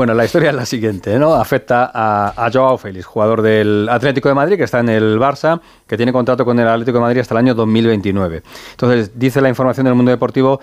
Bueno, 0.00 0.14
la 0.14 0.24
historia 0.24 0.48
es 0.48 0.56
la 0.56 0.64
siguiente, 0.64 1.18
¿no? 1.18 1.34
Afecta 1.34 1.90
a, 1.92 2.50
Joao 2.50 2.78
Félix, 2.78 3.04
jugador 3.04 3.42
del 3.42 3.86
Atlético 3.86 4.30
de 4.30 4.34
Madrid, 4.34 4.56
que 4.56 4.64
está 4.64 4.80
en 4.80 4.88
el 4.88 5.18
Barça, 5.18 5.60
que 5.86 5.98
tiene 5.98 6.10
contrato 6.10 6.46
con 6.46 6.58
el 6.58 6.66
Atlético 6.66 6.96
de 6.96 7.02
Madrid 7.02 7.20
hasta 7.20 7.34
el 7.34 7.38
año 7.40 7.54
2029. 7.54 8.42
Entonces, 8.70 9.18
dice 9.18 9.42
la 9.42 9.50
información 9.50 9.84
del 9.84 9.94
mundo 9.94 10.10
deportivo 10.10 10.58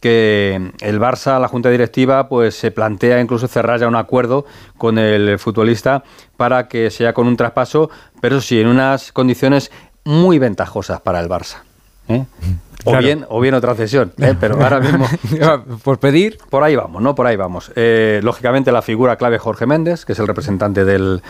que 0.00 0.70
el 0.78 1.00
Barça, 1.00 1.40
la 1.40 1.48
junta 1.48 1.68
directiva, 1.68 2.28
pues 2.28 2.54
se 2.54 2.70
plantea 2.70 3.20
incluso 3.20 3.48
cerrar 3.48 3.80
ya 3.80 3.88
un 3.88 3.96
acuerdo 3.96 4.46
con 4.78 4.98
el 4.98 5.36
futbolista 5.40 6.04
para 6.36 6.68
que 6.68 6.92
sea 6.92 7.12
con 7.12 7.26
un 7.26 7.36
traspaso, 7.36 7.90
pero 8.20 8.40
sí 8.40 8.60
en 8.60 8.68
unas 8.68 9.10
condiciones 9.10 9.72
muy 10.04 10.38
ventajosas 10.38 11.00
para 11.00 11.18
el 11.18 11.28
Barça. 11.28 11.56
¿eh? 12.08 12.24
O, 12.86 12.96
bien, 12.98 13.26
o 13.28 13.40
bien 13.40 13.54
otra 13.54 13.74
cesión, 13.74 14.12
¿eh? 14.18 14.34
pero 14.38 14.54
ahora 14.62 14.80
mismo... 14.80 15.06
por 15.82 15.98
pedir... 15.98 16.38
Por 16.48 16.62
ahí 16.62 16.76
vamos, 16.76 17.02
¿no? 17.02 17.14
Por 17.14 17.26
ahí 17.26 17.36
vamos. 17.36 17.72
Eh, 17.74 18.20
lógicamente 18.22 18.70
la 18.70 18.80
figura 18.80 19.16
clave 19.16 19.38
Jorge 19.38 19.66
Méndez, 19.66 20.04
que 20.04 20.12
es 20.12 20.18
el 20.18 20.26
representante 20.26 20.84
del, 20.84 21.20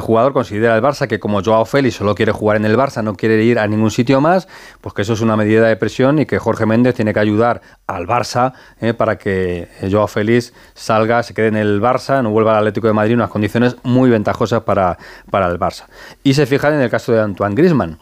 jugador, 0.00 0.34
considera 0.34 0.76
el 0.76 0.82
Barça 0.82 1.08
que 1.08 1.18
como 1.18 1.42
Joao 1.42 1.64
Félix 1.64 1.96
solo 1.96 2.14
quiere 2.14 2.32
jugar 2.32 2.58
en 2.58 2.66
el 2.66 2.76
Barça, 2.76 3.02
no 3.02 3.14
quiere 3.14 3.42
ir 3.42 3.58
a 3.58 3.66
ningún 3.66 3.90
sitio 3.90 4.20
más, 4.20 4.48
pues 4.80 4.94
que 4.94 5.02
eso 5.02 5.14
es 5.14 5.20
una 5.20 5.36
medida 5.36 5.66
de 5.66 5.76
presión 5.76 6.18
y 6.18 6.26
que 6.26 6.38
Jorge 6.38 6.66
Méndez 6.66 6.94
tiene 6.94 7.14
que 7.14 7.20
ayudar 7.20 7.62
al 7.86 8.06
Barça 8.06 8.52
¿eh? 8.80 8.92
para 8.92 9.16
que 9.16 9.68
Joao 9.90 10.08
Félix 10.08 10.52
salga, 10.74 11.22
se 11.22 11.32
quede 11.32 11.48
en 11.48 11.56
el 11.56 11.80
Barça, 11.80 12.22
no 12.22 12.30
vuelva 12.30 12.52
al 12.52 12.58
Atlético 12.58 12.86
de 12.86 12.92
Madrid, 12.92 13.14
unas 13.14 13.30
condiciones 13.30 13.76
muy 13.82 14.10
ventajosas 14.10 14.62
para, 14.62 14.98
para 15.30 15.48
el 15.48 15.58
Barça. 15.58 15.86
Y 16.22 16.34
se 16.34 16.44
fijan 16.46 16.74
en 16.74 16.80
el 16.80 16.90
caso 16.90 17.12
de 17.12 17.20
Antoine 17.20 17.54
Griezmann. 17.54 17.98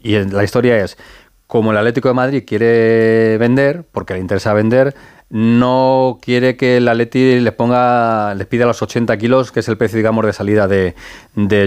Y 0.00 0.18
la 0.18 0.42
historia 0.42 0.82
es, 0.82 0.98
como 1.48 1.72
el 1.72 1.78
Atlético 1.78 2.08
de 2.08 2.14
Madrid 2.14 2.44
quiere 2.46 3.38
vender, 3.38 3.82
porque 3.90 4.12
le 4.12 4.20
interesa 4.20 4.52
vender, 4.52 4.94
no 5.30 6.18
quiere 6.20 6.56
que 6.56 6.76
el 6.76 6.88
Atleti 6.88 7.40
les 7.40 7.52
ponga, 7.54 8.34
les 8.34 8.46
pida 8.46 8.66
los 8.66 8.80
80 8.80 9.16
kilos, 9.16 9.50
que 9.50 9.60
es 9.60 9.68
el 9.68 9.78
precio, 9.78 9.96
digamos, 9.96 10.24
de 10.26 10.34
salida 10.34 10.68
de, 10.68 10.94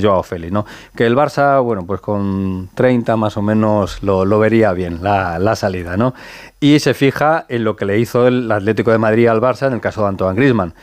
Joao 0.01 0.21
Félix, 0.21 0.53
¿no? 0.53 0.67
Que 0.95 1.07
el 1.07 1.15
Barça, 1.15 1.63
bueno, 1.63 1.85
pues 1.85 2.00
con 2.00 2.69
30 2.75 3.17
más 3.17 3.38
o 3.38 3.41
menos 3.41 4.03
lo, 4.03 4.39
vería 4.39 4.71
bien, 4.73 5.00
la, 5.01 5.55
salida, 5.55 5.97
¿no? 5.97 6.13
Y 6.59 6.79
se 6.79 6.93
fija 6.93 7.45
en 7.50 7.63
lo 7.63 7.75
que 7.75 7.85
le 7.85 7.97
hizo 7.97 8.27
el 8.27 8.51
Atlético 8.51 8.91
de 8.91 9.00
Madrid 9.00 9.27
al 9.27 9.41
Barça 9.41 9.65
en 9.65 9.73
el 9.73 9.81
caso 9.81 10.01
de 10.03 10.09
Antoine 10.09 10.35
Griezmann, 10.35 10.75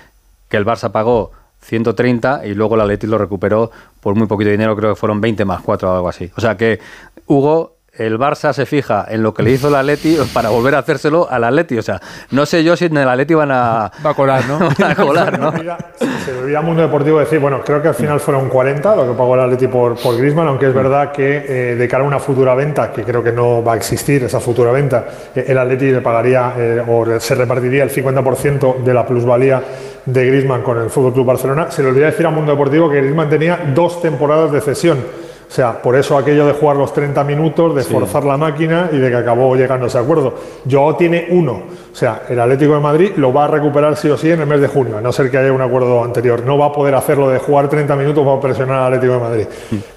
que 0.49 0.57
el 0.57 0.67
Barça 0.67 0.91
pagó 0.91 1.31
130 1.61 2.47
y 2.47 2.55
luego 2.55 2.75
el 2.75 2.81
Atleti 2.81 3.07
lo 3.07 3.19
recuperó 3.19 3.71
por 4.01 4.17
muy 4.17 4.27
poquito 4.27 4.51
dinero, 4.51 4.75
creo 4.75 4.95
que 4.95 5.01
fueron 5.01 5.21
20 5.21 5.45
más 5.45 5.63
4 5.63 5.89
o 5.89 5.95
algo 5.95 6.09
así. 6.09 6.31
O 6.37 6.41
sea 6.41 6.57
que 6.57 6.81
Hugo 7.27 7.78
el 7.99 8.19
Barça 8.19 8.53
se 8.53 8.65
fija 8.65 9.05
en 9.09 9.23
lo 9.23 9.35
que 9.35 9.43
le 9.43 9.51
hizo 9.51 9.69
el 9.69 9.75
Atleti 9.75 10.17
para 10.33 10.49
volver 10.51 10.75
a 10.77 10.79
hacérselo 10.79 11.29
al 11.31 11.45
Atleti. 11.45 11.79
O 11.79 11.83
sea, 11.83 12.01
no 12.31 12.47
sé 12.47 12.63
yo 12.63 12.77
si 12.77 12.87
en 12.87 12.97
el 12.97 13.09
Atleti 13.09 13.35
van 13.35 13.51
a... 13.51 13.91
Va 14.05 14.11
a 14.11 14.15
colar, 14.15 14.45
¿no? 14.47 14.59
a 14.85 14.95
colar, 14.95 15.39
¿no? 15.39 15.53
Se 15.53 16.33
me 16.33 16.39
olvida 16.39 16.61
Mundo 16.63 16.83
Deportivo 16.83 17.19
decir, 17.19 17.41
bueno, 17.41 17.61
creo 17.65 17.83
que 17.83 17.89
al 17.89 17.95
final 17.95 18.21
fueron 18.21 18.49
40 18.49 18.97
lo 18.97 19.09
que 19.09 19.19
pagó 19.19 19.35
el 19.35 19.41
Atleti 19.41 19.67
por, 19.67 19.97
por 19.97 20.17
Griezmann, 20.17 20.49
aunque 20.49 20.67
es 20.67 20.75
verdad 20.75 21.13
que 21.13 21.45
eh, 21.49 21.75
de 21.75 21.89
cara 21.89 22.05
a 22.05 22.07
una 22.07 22.21
futura 22.21 22.55
venta, 22.55 22.93
que 22.93 23.03
creo 23.03 23.23
que 23.23 23.33
no 23.33 23.63
va 23.63 23.75
a 23.75 23.77
existir 23.77 24.23
esa 24.23 24.41
futura 24.41 24.71
venta, 24.71 25.07
eh, 25.35 25.47
el 25.49 25.59
Atleti 25.59 25.91
le 25.91 26.01
pagaría 26.01 26.55
eh, 26.57 26.83
o 26.87 27.19
se 27.19 27.35
repartiría 27.35 27.83
el 27.83 27.91
50% 27.91 28.83
de 28.83 28.95
la 28.95 29.05
plusvalía 29.05 29.63
de 30.05 30.27
Griezmann 30.27 30.63
con 30.63 30.79
el 30.79 30.91
Fútbol 30.91 31.13
Club 31.13 31.27
Barcelona. 31.27 31.71
Se 31.71 31.83
le 31.83 31.89
olvida 31.89 32.07
decir 32.07 32.27
a 32.27 32.31
Mundo 32.31 32.53
Deportivo 32.53 32.89
que 32.89 32.99
Griezmann 32.99 33.29
tenía 33.29 33.61
dos 33.75 34.01
temporadas 34.01 34.53
de 34.53 34.61
cesión 34.61 35.28
O 35.49 35.51
sea, 35.51 35.81
por 35.81 35.97
eso 35.97 36.19
aquello 36.19 36.47
de 36.47 36.53
jugar 36.53 36.77
los 36.77 36.93
30 36.93 37.25
minutos, 37.25 37.75
de 37.75 37.83
forzar 37.83 38.23
la 38.25 38.37
máquina 38.37 38.91
y 38.93 38.99
de 38.99 39.09
que 39.09 39.17
acabó 39.17 39.57
llegando 39.57 39.87
a 39.87 39.89
ese 39.89 39.97
acuerdo. 39.97 40.35
Joao 40.71 40.95
tiene 40.97 41.29
uno. 41.31 41.53
O 41.91 41.97
sea, 41.97 42.23
el 42.29 42.39
Atlético 42.39 42.75
de 42.75 42.81
Madrid 42.81 43.13
lo 43.17 43.33
va 43.33 43.47
a 43.47 43.49
recuperar 43.49 43.97
sí 43.97 44.11
o 44.11 44.19
sí 44.19 44.31
en 44.31 44.41
el 44.41 44.47
mes 44.47 44.61
de 44.61 44.69
junio, 44.69 44.99
a 44.99 45.01
no 45.01 45.11
ser 45.11 45.31
que 45.31 45.39
haya 45.39 45.51
un 45.51 45.63
acuerdo 45.63 46.05
anterior. 46.05 46.45
No 46.45 46.59
va 46.59 46.67
a 46.67 46.73
poder 46.73 46.95
hacerlo 46.95 47.31
de 47.31 47.39
jugar 47.39 47.69
30 47.69 47.97
minutos 47.97 48.27
para 48.27 48.41
presionar 48.41 48.81
al 48.81 48.95
Atlético 48.95 49.15
de 49.15 49.21
Madrid. 49.21 49.47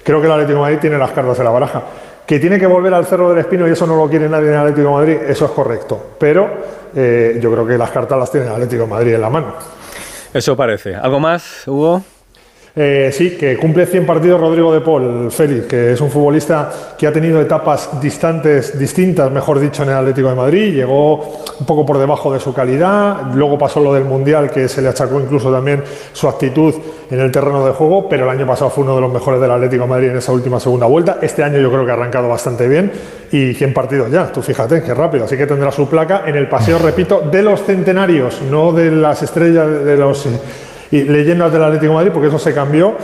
Creo 0.02 0.20
que 0.20 0.26
el 0.26 0.32
Atlético 0.32 0.58
de 0.58 0.62
Madrid 0.62 0.78
tiene 0.80 0.96
las 0.96 1.10
cartas 1.10 1.38
en 1.38 1.44
la 1.44 1.50
baraja. 1.50 1.82
Que 2.26 2.38
tiene 2.38 2.58
que 2.58 2.66
volver 2.66 2.94
al 2.94 3.04
Cerro 3.04 3.28
del 3.28 3.38
Espino 3.38 3.68
y 3.68 3.72
eso 3.72 3.86
no 3.86 3.96
lo 3.96 4.08
quiere 4.08 4.28
nadie 4.28 4.48
en 4.48 4.54
el 4.54 4.60
Atlético 4.60 4.88
de 4.88 4.94
Madrid, 4.94 5.16
eso 5.28 5.44
es 5.44 5.50
correcto. 5.50 6.00
Pero 6.18 6.48
eh, 6.96 7.38
yo 7.42 7.52
creo 7.52 7.66
que 7.66 7.76
las 7.76 7.90
cartas 7.90 8.18
las 8.18 8.30
tiene 8.30 8.46
el 8.46 8.52
Atlético 8.52 8.84
de 8.84 8.88
Madrid 8.88 9.14
en 9.14 9.20
la 9.20 9.28
mano. 9.28 9.54
Eso 10.32 10.56
parece. 10.56 10.94
¿Algo 10.94 11.20
más, 11.20 11.68
Hugo? 11.68 12.02
Eh, 12.74 13.10
sí, 13.12 13.32
que 13.32 13.58
cumple 13.58 13.84
100 13.84 14.06
partidos 14.06 14.40
Rodrigo 14.40 14.72
de 14.72 14.80
Paul, 14.80 15.30
Félix, 15.30 15.66
que 15.66 15.92
es 15.92 16.00
un 16.00 16.10
futbolista 16.10 16.72
que 16.96 17.06
ha 17.06 17.12
tenido 17.12 17.38
etapas 17.38 18.00
distantes, 18.00 18.78
distintas, 18.78 19.30
mejor 19.30 19.60
dicho, 19.60 19.82
en 19.82 19.90
el 19.90 19.96
Atlético 19.96 20.30
de 20.30 20.34
Madrid. 20.34 20.74
Llegó 20.74 21.16
un 21.60 21.66
poco 21.66 21.84
por 21.84 21.98
debajo 21.98 22.32
de 22.32 22.40
su 22.40 22.54
calidad, 22.54 23.30
luego 23.34 23.58
pasó 23.58 23.80
lo 23.80 23.92
del 23.92 24.04
Mundial, 24.04 24.50
que 24.50 24.68
se 24.68 24.80
le 24.80 24.88
achacó 24.88 25.20
incluso 25.20 25.52
también 25.52 25.84
su 26.14 26.26
actitud 26.26 26.74
en 27.10 27.20
el 27.20 27.30
terreno 27.30 27.66
de 27.66 27.72
juego, 27.72 28.08
pero 28.08 28.24
el 28.24 28.30
año 28.30 28.46
pasado 28.46 28.70
fue 28.70 28.84
uno 28.84 28.94
de 28.94 29.02
los 29.02 29.12
mejores 29.12 29.38
del 29.38 29.50
Atlético 29.50 29.82
de 29.82 29.90
Madrid 29.90 30.08
en 30.08 30.16
esa 30.16 30.32
última 30.32 30.58
segunda 30.58 30.86
vuelta. 30.86 31.18
Este 31.20 31.44
año 31.44 31.58
yo 31.58 31.70
creo 31.70 31.84
que 31.84 31.90
ha 31.90 31.94
arrancado 31.94 32.26
bastante 32.26 32.66
bien 32.68 32.90
y 33.30 33.52
100 33.52 33.74
partidos 33.74 34.10
ya, 34.10 34.32
tú 34.32 34.40
fíjate, 34.40 34.82
qué 34.82 34.94
rápido. 34.94 35.26
Así 35.26 35.36
que 35.36 35.46
tendrá 35.46 35.70
su 35.72 35.86
placa 35.90 36.22
en 36.24 36.36
el 36.36 36.48
paseo, 36.48 36.78
repito, 36.78 37.20
de 37.20 37.42
los 37.42 37.62
centenarios, 37.64 38.40
no 38.50 38.72
de 38.72 38.90
las 38.90 39.22
estrellas 39.22 39.84
de 39.84 39.96
los 39.98 40.26
y 40.92 41.04
leyendas 41.04 41.52
del 41.52 41.64
Atlético 41.64 41.92
de 41.92 41.96
Madrid, 41.96 42.10
porque 42.12 42.28
eso 42.28 42.38
se 42.38 42.54
cambió 42.54 42.94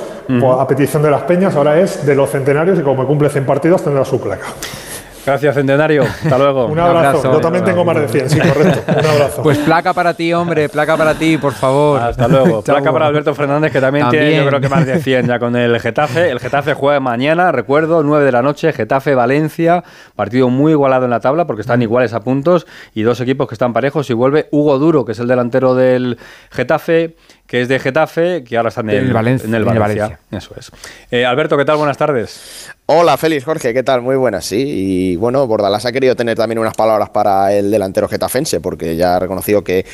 a 0.58 0.68
petición 0.68 1.02
de 1.02 1.10
las 1.10 1.22
peñas, 1.22 1.56
ahora 1.56 1.80
es 1.80 2.06
de 2.06 2.14
los 2.14 2.30
centenarios 2.30 2.78
y 2.78 2.82
como 2.82 3.06
cumple 3.06 3.30
100 3.30 3.46
partidos 3.46 3.82
tendrá 3.82 4.04
su 4.04 4.20
placa. 4.20 4.46
Gracias, 5.28 5.54
Centenario. 5.56 6.04
Hasta 6.04 6.38
luego. 6.38 6.66
Un 6.66 6.78
abrazo. 6.78 7.34
Yo 7.34 7.40
también 7.40 7.62
tengo 7.62 7.84
más 7.84 7.96
de 7.98 8.08
100, 8.08 8.30
sí, 8.30 8.38
correcto. 8.40 8.82
Un 8.88 9.06
abrazo. 9.06 9.42
Pues 9.48 9.58
placa 9.58 9.92
para 9.92 10.14
ti, 10.14 10.32
hombre, 10.32 10.68
placa 10.68 10.96
para 10.96 11.14
ti, 11.14 11.36
por 11.36 11.52
favor. 11.52 12.00
Hasta 12.00 12.28
luego. 12.28 12.62
placa 12.64 12.92
para 12.92 13.06
Alberto 13.06 13.34
Fernández, 13.34 13.72
que 13.72 13.80
también, 13.80 14.08
tiene, 14.08 14.36
yo 14.36 14.46
creo 14.46 14.60
que 14.60 14.68
más 14.68 14.86
de 14.86 15.00
100 15.00 15.26
ya 15.26 15.38
con 15.38 15.54
el 15.54 15.78
Getafe. 15.80 16.30
El 16.30 16.40
Getafe 16.40 16.74
juega 16.74 16.98
mañana, 16.98 17.52
recuerdo, 17.52 18.02
9 18.02 18.24
de 18.24 18.32
la 18.32 18.42
noche, 18.42 18.72
Getafe-Valencia. 18.72 19.84
Partido 20.16 20.48
muy 20.48 20.72
igualado 20.72 21.04
en 21.04 21.10
la 21.10 21.20
tabla 21.20 21.46
porque 21.46 21.60
están 21.60 21.82
iguales 21.82 22.14
a 22.14 22.20
puntos 22.20 22.66
y 22.94 23.02
dos 23.02 23.20
equipos 23.20 23.48
que 23.48 23.54
están 23.54 23.72
parejos. 23.74 24.08
Y 24.08 24.14
vuelve 24.14 24.48
Hugo 24.50 24.78
Duro, 24.78 25.04
que 25.04 25.12
es 25.12 25.18
el 25.18 25.28
delantero 25.28 25.74
del 25.74 26.18
Getafe 26.50 27.16
que 27.46 27.62
es 27.62 27.68
de 27.68 27.78
Getafe, 27.78 28.44
que 28.44 28.58
ahora 28.58 28.68
está 28.68 28.82
en 28.82 28.90
el, 28.90 29.10
Valencia, 29.10 29.48
en 29.48 29.54
el 29.54 29.64
Valencia. 29.64 30.18
Eso 30.30 30.54
es. 30.54 30.70
Eh, 31.10 31.24
Alberto, 31.24 31.56
¿qué 31.56 31.64
tal? 31.64 31.78
Buenas 31.78 31.96
tardes. 31.96 32.70
Hola, 32.90 33.18
Félix, 33.18 33.44
Jorge, 33.44 33.74
¿qué 33.74 33.82
tal? 33.82 34.00
Muy 34.00 34.16
buenas, 34.16 34.46
sí. 34.46 34.64
Y 34.66 35.16
bueno, 35.16 35.46
Bordalás 35.46 35.84
ha 35.84 35.92
querido 35.92 36.16
tener 36.16 36.38
también 36.38 36.58
unas 36.58 36.72
palabras 36.72 37.10
para 37.10 37.52
el 37.52 37.70
delantero 37.70 38.08
getafense, 38.08 38.60
porque 38.62 38.96
ya 38.96 39.16
ha 39.16 39.18
reconocido 39.18 39.62
que 39.62 39.84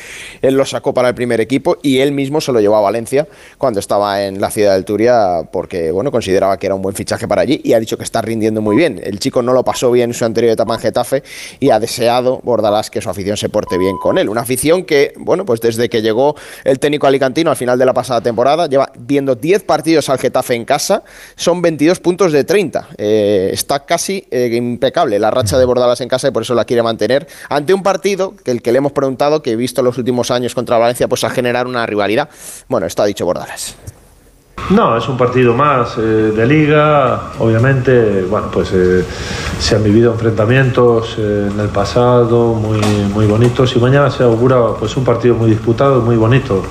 él 0.41 0.55
lo 0.55 0.65
sacó 0.65 0.93
para 0.93 1.09
el 1.09 1.13
primer 1.13 1.41
equipo 1.41 1.77
y 1.83 1.99
él 1.99 2.13
mismo 2.13 2.39
se 2.39 2.53
lo 2.53 2.61
llevó 2.61 2.77
a 2.77 2.79
Valencia 2.79 3.27
cuando 3.57 3.81
estaba 3.81 4.23
en 4.23 4.39
la 4.39 4.49
ciudad 4.49 4.75
del 4.75 4.85
Turia, 4.85 5.41
porque 5.51 5.91
bueno, 5.91 6.09
consideraba 6.09 6.57
que 6.57 6.67
era 6.67 6.75
un 6.75 6.81
buen 6.81 6.95
fichaje 6.95 7.27
para 7.27 7.41
allí 7.41 7.59
y 7.65 7.73
ha 7.73 7.81
dicho 7.81 7.97
que 7.97 8.05
está 8.05 8.21
rindiendo 8.21 8.61
muy 8.61 8.77
bien. 8.77 9.01
El 9.03 9.19
chico 9.19 9.41
no 9.41 9.51
lo 9.51 9.65
pasó 9.65 9.91
bien 9.91 10.11
en 10.11 10.13
su 10.13 10.23
anterior 10.23 10.53
etapa 10.53 10.75
en 10.75 10.79
Getafe 10.79 11.21
y 11.59 11.71
ha 11.71 11.81
deseado 11.81 12.39
Bordalás 12.45 12.89
que 12.89 13.01
su 13.01 13.09
afición 13.09 13.35
se 13.35 13.49
porte 13.49 13.77
bien 13.77 13.97
con 13.97 14.17
él. 14.17 14.29
Una 14.29 14.39
afición 14.39 14.85
que, 14.85 15.11
bueno, 15.17 15.43
pues 15.43 15.59
desde 15.59 15.89
que 15.89 16.01
llegó 16.01 16.37
el 16.63 16.79
técnico 16.79 17.07
alicantino 17.07 17.49
al 17.49 17.57
final 17.57 17.77
de 17.77 17.85
la 17.85 17.93
pasada 17.93 18.21
temporada, 18.21 18.67
lleva 18.67 18.89
viendo 18.97 19.35
10 19.35 19.63
partidos 19.63 20.07
al 20.07 20.17
Getafe 20.17 20.53
en 20.55 20.63
casa, 20.63 21.03
son 21.35 21.61
22 21.61 21.99
puntos 21.99 22.31
de 22.31 22.45
30. 22.45 22.84
Eh, 22.97 23.49
está 23.53 23.85
casi 23.85 24.27
eh, 24.31 24.49
impecable 24.53 25.19
la 25.19 25.31
racha 25.31 25.57
de 25.57 25.65
Bordalas 25.65 26.01
en 26.01 26.09
casa 26.09 26.27
y 26.27 26.31
por 26.31 26.43
eso 26.43 26.55
la 26.55 26.65
quiere 26.65 26.83
mantener 26.83 27.27
ante 27.49 27.73
un 27.73 27.83
partido 27.83 28.35
que 28.35 28.51
el 28.51 28.61
que 28.61 28.71
le 28.71 28.79
hemos 28.79 28.91
preguntado, 28.91 29.41
que 29.41 29.51
he 29.51 29.55
visto 29.55 29.81
los 29.81 29.97
últimos 29.97 30.31
años 30.31 30.55
contra 30.55 30.77
Valencia, 30.77 31.07
pues 31.07 31.23
a 31.23 31.29
generar 31.29 31.67
una 31.67 31.85
rivalidad. 31.85 32.29
Bueno, 32.67 32.87
esto 32.87 33.03
ha 33.03 33.05
dicho 33.05 33.25
Bordalas. 33.25 33.75
No, 34.69 34.97
es 34.97 35.07
un 35.07 35.17
partido 35.17 35.53
más 35.53 35.95
eh, 35.97 36.01
de 36.01 36.47
liga, 36.47 37.33
obviamente, 37.39 38.23
bueno, 38.23 38.49
pues 38.51 38.73
se 39.59 39.75
han 39.75 39.83
vivido 39.83 40.13
enfrentamientos 40.13 41.15
en 41.17 41.59
el 41.59 41.69
pasado 41.69 42.53
muy, 42.55 42.79
muy 43.13 43.27
bonitos 43.27 43.75
y 43.75 43.79
mañana 43.79 44.09
se 44.09 44.23
augura 44.23 44.73
pues 44.79 44.97
un 44.97 45.03
partido 45.03 45.35
muy 45.35 45.51
disputado, 45.51 46.01
muy 46.01 46.15
bonito 46.15 46.63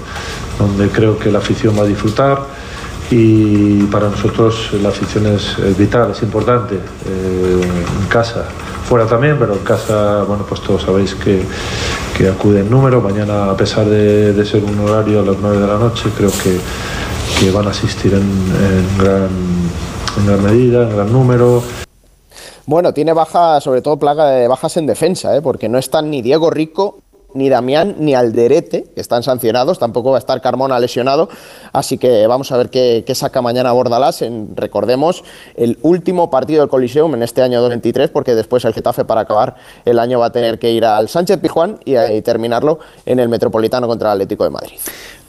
donde 0.59 0.89
creo 0.89 1.19
que 1.19 1.31
la 1.31 1.39
afición 1.39 1.77
va 1.79 1.83
a 1.83 1.87
disfrutar 1.87 2.39
y 3.17 3.85
para 3.93 4.09
nosotros 4.09 4.73
la 4.83 4.89
afición 4.89 5.27
es, 5.27 5.57
vital, 5.79 6.11
es 6.11 6.23
importante, 6.25 6.75
eh, 6.75 7.61
en 7.63 8.09
casa, 8.09 8.45
fuera 8.89 9.07
también, 9.07 9.37
pero 9.39 9.53
en 9.53 9.61
casa, 9.61 10.25
bueno, 10.25 10.45
pues 10.49 10.61
todos 10.63 10.83
sabéis 10.83 11.15
que, 11.15 11.43
que 12.19 12.29
acude 12.29 12.61
en 12.61 12.71
número, 12.71 13.01
mañana 13.01 13.53
a 13.53 13.57
pesar 13.57 13.87
de, 13.87 14.45
ser 14.45 14.65
un 14.65 14.81
horario 14.81 15.21
a 15.21 15.23
las 15.23 15.37
9 15.39 15.59
de 15.59 15.67
la 15.67 15.79
noche, 15.79 16.11
creo 16.17 16.31
que, 16.43 16.59
van 17.53 17.67
a 17.67 17.71
asistir 17.71 18.15
en, 18.15 18.99
gran, 18.99 19.29
en 20.19 20.27
gran 20.27 20.43
medida, 20.43 20.83
en 20.83 20.97
gran 20.97 21.13
número. 21.13 21.63
Bueno, 22.67 22.95
tiene 22.95 23.13
baja, 23.13 23.61
sobre 23.61 23.83
todo 23.83 23.99
plaga 23.99 24.31
de 24.31 24.49
bajas 24.49 24.77
en 24.79 24.87
defensa, 24.87 25.37
¿eh? 25.37 25.43
porque 25.43 25.69
no 25.69 25.79
están 25.79 26.11
ni 26.11 26.23
Diego 26.23 26.49
Rico 26.49 27.04
ni 27.35 27.49
Damián 27.49 27.97
ni 27.99 28.15
Alderete, 28.15 28.87
que 28.95 29.01
están 29.01 29.23
sancionados, 29.23 29.79
tampoco 29.79 30.11
va 30.11 30.17
a 30.17 30.19
estar 30.19 30.41
Carmona 30.41 30.79
lesionado, 30.79 31.29
así 31.73 31.99
que 31.99 32.27
vamos 32.27 32.51
a 32.53 32.57
ver 32.57 32.71
qué, 32.71 33.05
saca 33.15 33.43
mañana 33.43 33.73
Bordalás 33.73 34.23
en, 34.23 34.57
recordemos, 34.57 35.25
el 35.57 35.79
último 35.83 36.31
partido 36.31 36.61
del 36.61 36.69
Coliseum 36.69 37.15
en 37.15 37.23
este 37.23 37.43
año 37.43 37.61
2023, 37.61 38.11
porque 38.11 38.35
después 38.35 38.65
el 38.65 38.73
Getafe 38.73 39.05
para 39.05 39.23
acabar 39.23 39.57
el 39.85 39.99
año 39.99 40.21
va 40.21 40.27
a 40.27 40.33
tener 40.33 40.59
que 40.59 40.71
ir 40.71 40.85
al 40.85 41.09
Sánchez 41.09 41.39
Pijuán 41.39 41.79
y, 41.85 41.95
terminarlo 42.23 42.79
en 43.05 43.19
el 43.19 43.29
Metropolitano 43.29 43.87
contra 43.87 44.09
el 44.09 44.13
Atlético 44.15 44.45
de 44.45 44.51
Madrid. 44.51 44.77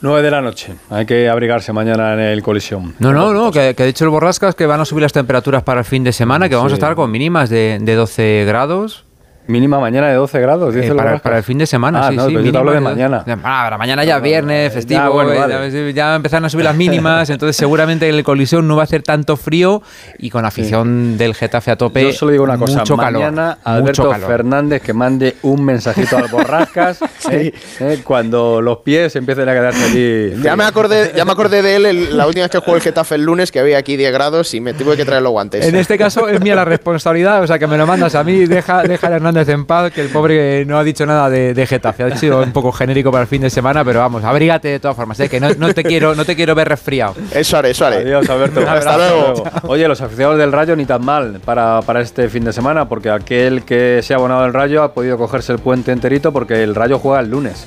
9 0.00 0.22
de 0.22 0.30
la 0.30 0.40
noche, 0.40 0.74
hay 0.90 1.06
que 1.06 1.28
abrigarse 1.28 1.72
mañana 1.72 2.14
en 2.14 2.20
el 2.20 2.42
Coliseum. 2.42 2.94
No, 2.98 3.12
no, 3.12 3.32
no, 3.32 3.50
que, 3.50 3.74
ha 3.76 3.84
dicho 3.84 4.04
el 4.04 4.10
Borrascas 4.10 4.54
que 4.54 4.66
van 4.66 4.80
a 4.80 4.84
subir 4.84 5.02
las 5.02 5.12
temperaturas 5.12 5.62
para 5.62 5.80
el 5.80 5.86
fin 5.86 6.04
de 6.04 6.12
semana, 6.12 6.48
que 6.48 6.54
vamos 6.54 6.72
a 6.72 6.74
estar 6.74 6.94
con 6.94 7.10
mínimas 7.10 7.50
de, 7.50 7.78
de 7.80 7.94
12 7.94 8.44
grados. 8.46 9.05
Mínima 9.48 9.78
mañana 9.78 10.08
de 10.08 10.14
12 10.14 10.40
grados, 10.40 10.74
dice 10.74 10.88
eh, 10.88 10.94
para, 10.94 11.18
para, 11.18 11.38
el 11.38 11.44
fin 11.44 11.58
de 11.58 11.66
semana, 11.66 12.06
ah, 12.06 12.10
sí, 12.10 12.16
no, 12.16 12.26
sí. 12.26 12.34
Pero 12.34 12.50
yo 12.50 12.58
hablo 12.58 12.72
de 12.72 12.80
mañana. 12.80 13.24
Ah, 13.44 13.74
mañana 13.78 14.04
ya 14.04 14.18
viernes, 14.18 14.72
festivo, 14.72 15.00
ya, 15.00 15.08
bueno, 15.08 15.38
vale. 15.38 15.94
ya, 15.94 16.16
empezaron 16.16 16.44
a 16.46 16.48
subir 16.48 16.64
las 16.64 16.74
mínimas, 16.74 17.30
entonces 17.30 17.56
seguramente 17.56 18.08
el 18.08 18.24
colisión 18.24 18.66
no 18.66 18.74
va 18.74 18.82
a 18.82 18.84
hacer 18.84 19.02
tanto 19.02 19.36
frío 19.36 19.82
y 20.18 20.30
con 20.30 20.44
afición 20.44 21.10
sí. 21.12 21.18
del 21.18 21.34
Getafe 21.34 21.70
a 21.70 21.76
tope. 21.76 22.02
Yo 22.02 22.12
solo 22.12 22.32
digo 22.32 22.42
una 22.42 22.58
cosa, 22.58 22.80
mucho 22.80 22.96
mañana 22.96 23.58
calor, 23.62 23.78
Alberto 23.82 24.02
mucho 24.02 24.10
calor. 24.12 24.28
Fernández 24.28 24.82
que 24.82 24.92
mande 24.92 25.36
un 25.42 25.64
mensajito 25.64 26.16
al 26.16 26.28
Borrascas 26.28 27.00
eh, 27.30 27.52
eh, 27.80 28.00
cuando 28.02 28.60
los 28.60 28.78
pies 28.78 29.14
empiecen 29.14 29.48
a 29.48 29.52
quedarse 29.52 29.84
allí. 29.84 30.42
Ya 30.42 30.56
me 30.56 30.64
acordé, 30.64 31.12
ya 31.14 31.24
me 31.24 31.32
acordé 31.32 31.62
de 31.62 31.76
él 31.76 31.86
el, 31.86 32.16
la 32.16 32.26
última 32.26 32.44
vez 32.44 32.50
que 32.50 32.58
jugó 32.58 32.76
el 32.76 32.82
Getafe 32.82 33.14
el 33.14 33.22
lunes, 33.22 33.52
que 33.52 33.60
había 33.60 33.78
aquí 33.78 33.96
10 33.96 34.12
grados 34.12 34.54
y 34.54 34.60
me 34.60 34.74
tuve 34.74 34.96
que 34.96 35.04
traer 35.04 35.22
los 35.22 35.32
guantes. 35.32 35.64
En 35.66 35.76
este 35.76 35.96
caso 35.98 36.28
es 36.28 36.40
mía 36.40 36.56
la 36.56 36.64
responsabilidad, 36.64 37.42
o 37.42 37.46
sea 37.46 37.58
que 37.58 37.66
me 37.66 37.78
lo 37.78 37.86
mandas 37.86 38.14
a 38.14 38.24
mí, 38.24 38.46
deja, 38.46 38.82
deja 38.82 39.06
a 39.06 39.16
Hernández 39.16 39.35
en 39.36 39.64
paz, 39.64 39.92
que 39.92 40.00
el 40.00 40.08
pobre 40.08 40.64
no 40.64 40.78
ha 40.78 40.84
dicho 40.84 41.04
nada 41.06 41.28
de, 41.30 41.54
de, 41.54 41.66
Getafe. 41.66 42.04
Ha 42.04 42.16
sido 42.16 42.42
un 42.42 42.52
poco 42.52 42.72
genérico 42.72 43.10
para 43.10 43.22
el 43.22 43.28
fin 43.28 43.42
de 43.42 43.50
semana, 43.50 43.84
pero 43.84 44.00
vamos, 44.00 44.24
abrígate 44.24 44.68
de 44.68 44.80
todas 44.80 44.96
formas, 44.96 45.18
¿eh? 45.20 45.28
que 45.28 45.40
no, 45.40 45.48
no, 45.54 45.72
te 45.74 45.84
quiero, 45.84 46.14
no 46.14 46.24
te 46.24 46.34
quiero 46.34 46.54
ver 46.54 46.68
resfriado. 46.68 47.14
Eso 47.32 47.56
haré, 47.58 47.70
eso 47.70 47.86
haré. 47.86 47.96
Adiós, 47.96 48.28
Alberto. 48.28 48.60
Hasta 48.68 48.96
luego. 48.96 49.44
Oye, 49.64 49.86
los 49.86 50.00
aficionados 50.00 50.38
del 50.38 50.52
Rayo 50.52 50.74
ni 50.76 50.84
tan 50.84 51.04
mal 51.04 51.40
para, 51.44 51.82
para 51.82 52.00
este 52.00 52.28
fin 52.28 52.44
de 52.44 52.52
semana, 52.52 52.88
porque 52.88 53.10
aquel 53.10 53.62
que 53.64 54.00
se 54.02 54.14
ha 54.14 54.16
abonado 54.16 54.44
al 54.44 54.54
Rayo 54.54 54.82
ha 54.82 54.92
podido 54.92 55.18
cogerse 55.18 55.52
el 55.52 55.58
puente 55.58 55.92
enterito 55.92 56.32
porque 56.32 56.62
el 56.62 56.74
Rayo 56.74 56.98
juega 56.98 57.20
el 57.20 57.30
lunes. 57.30 57.66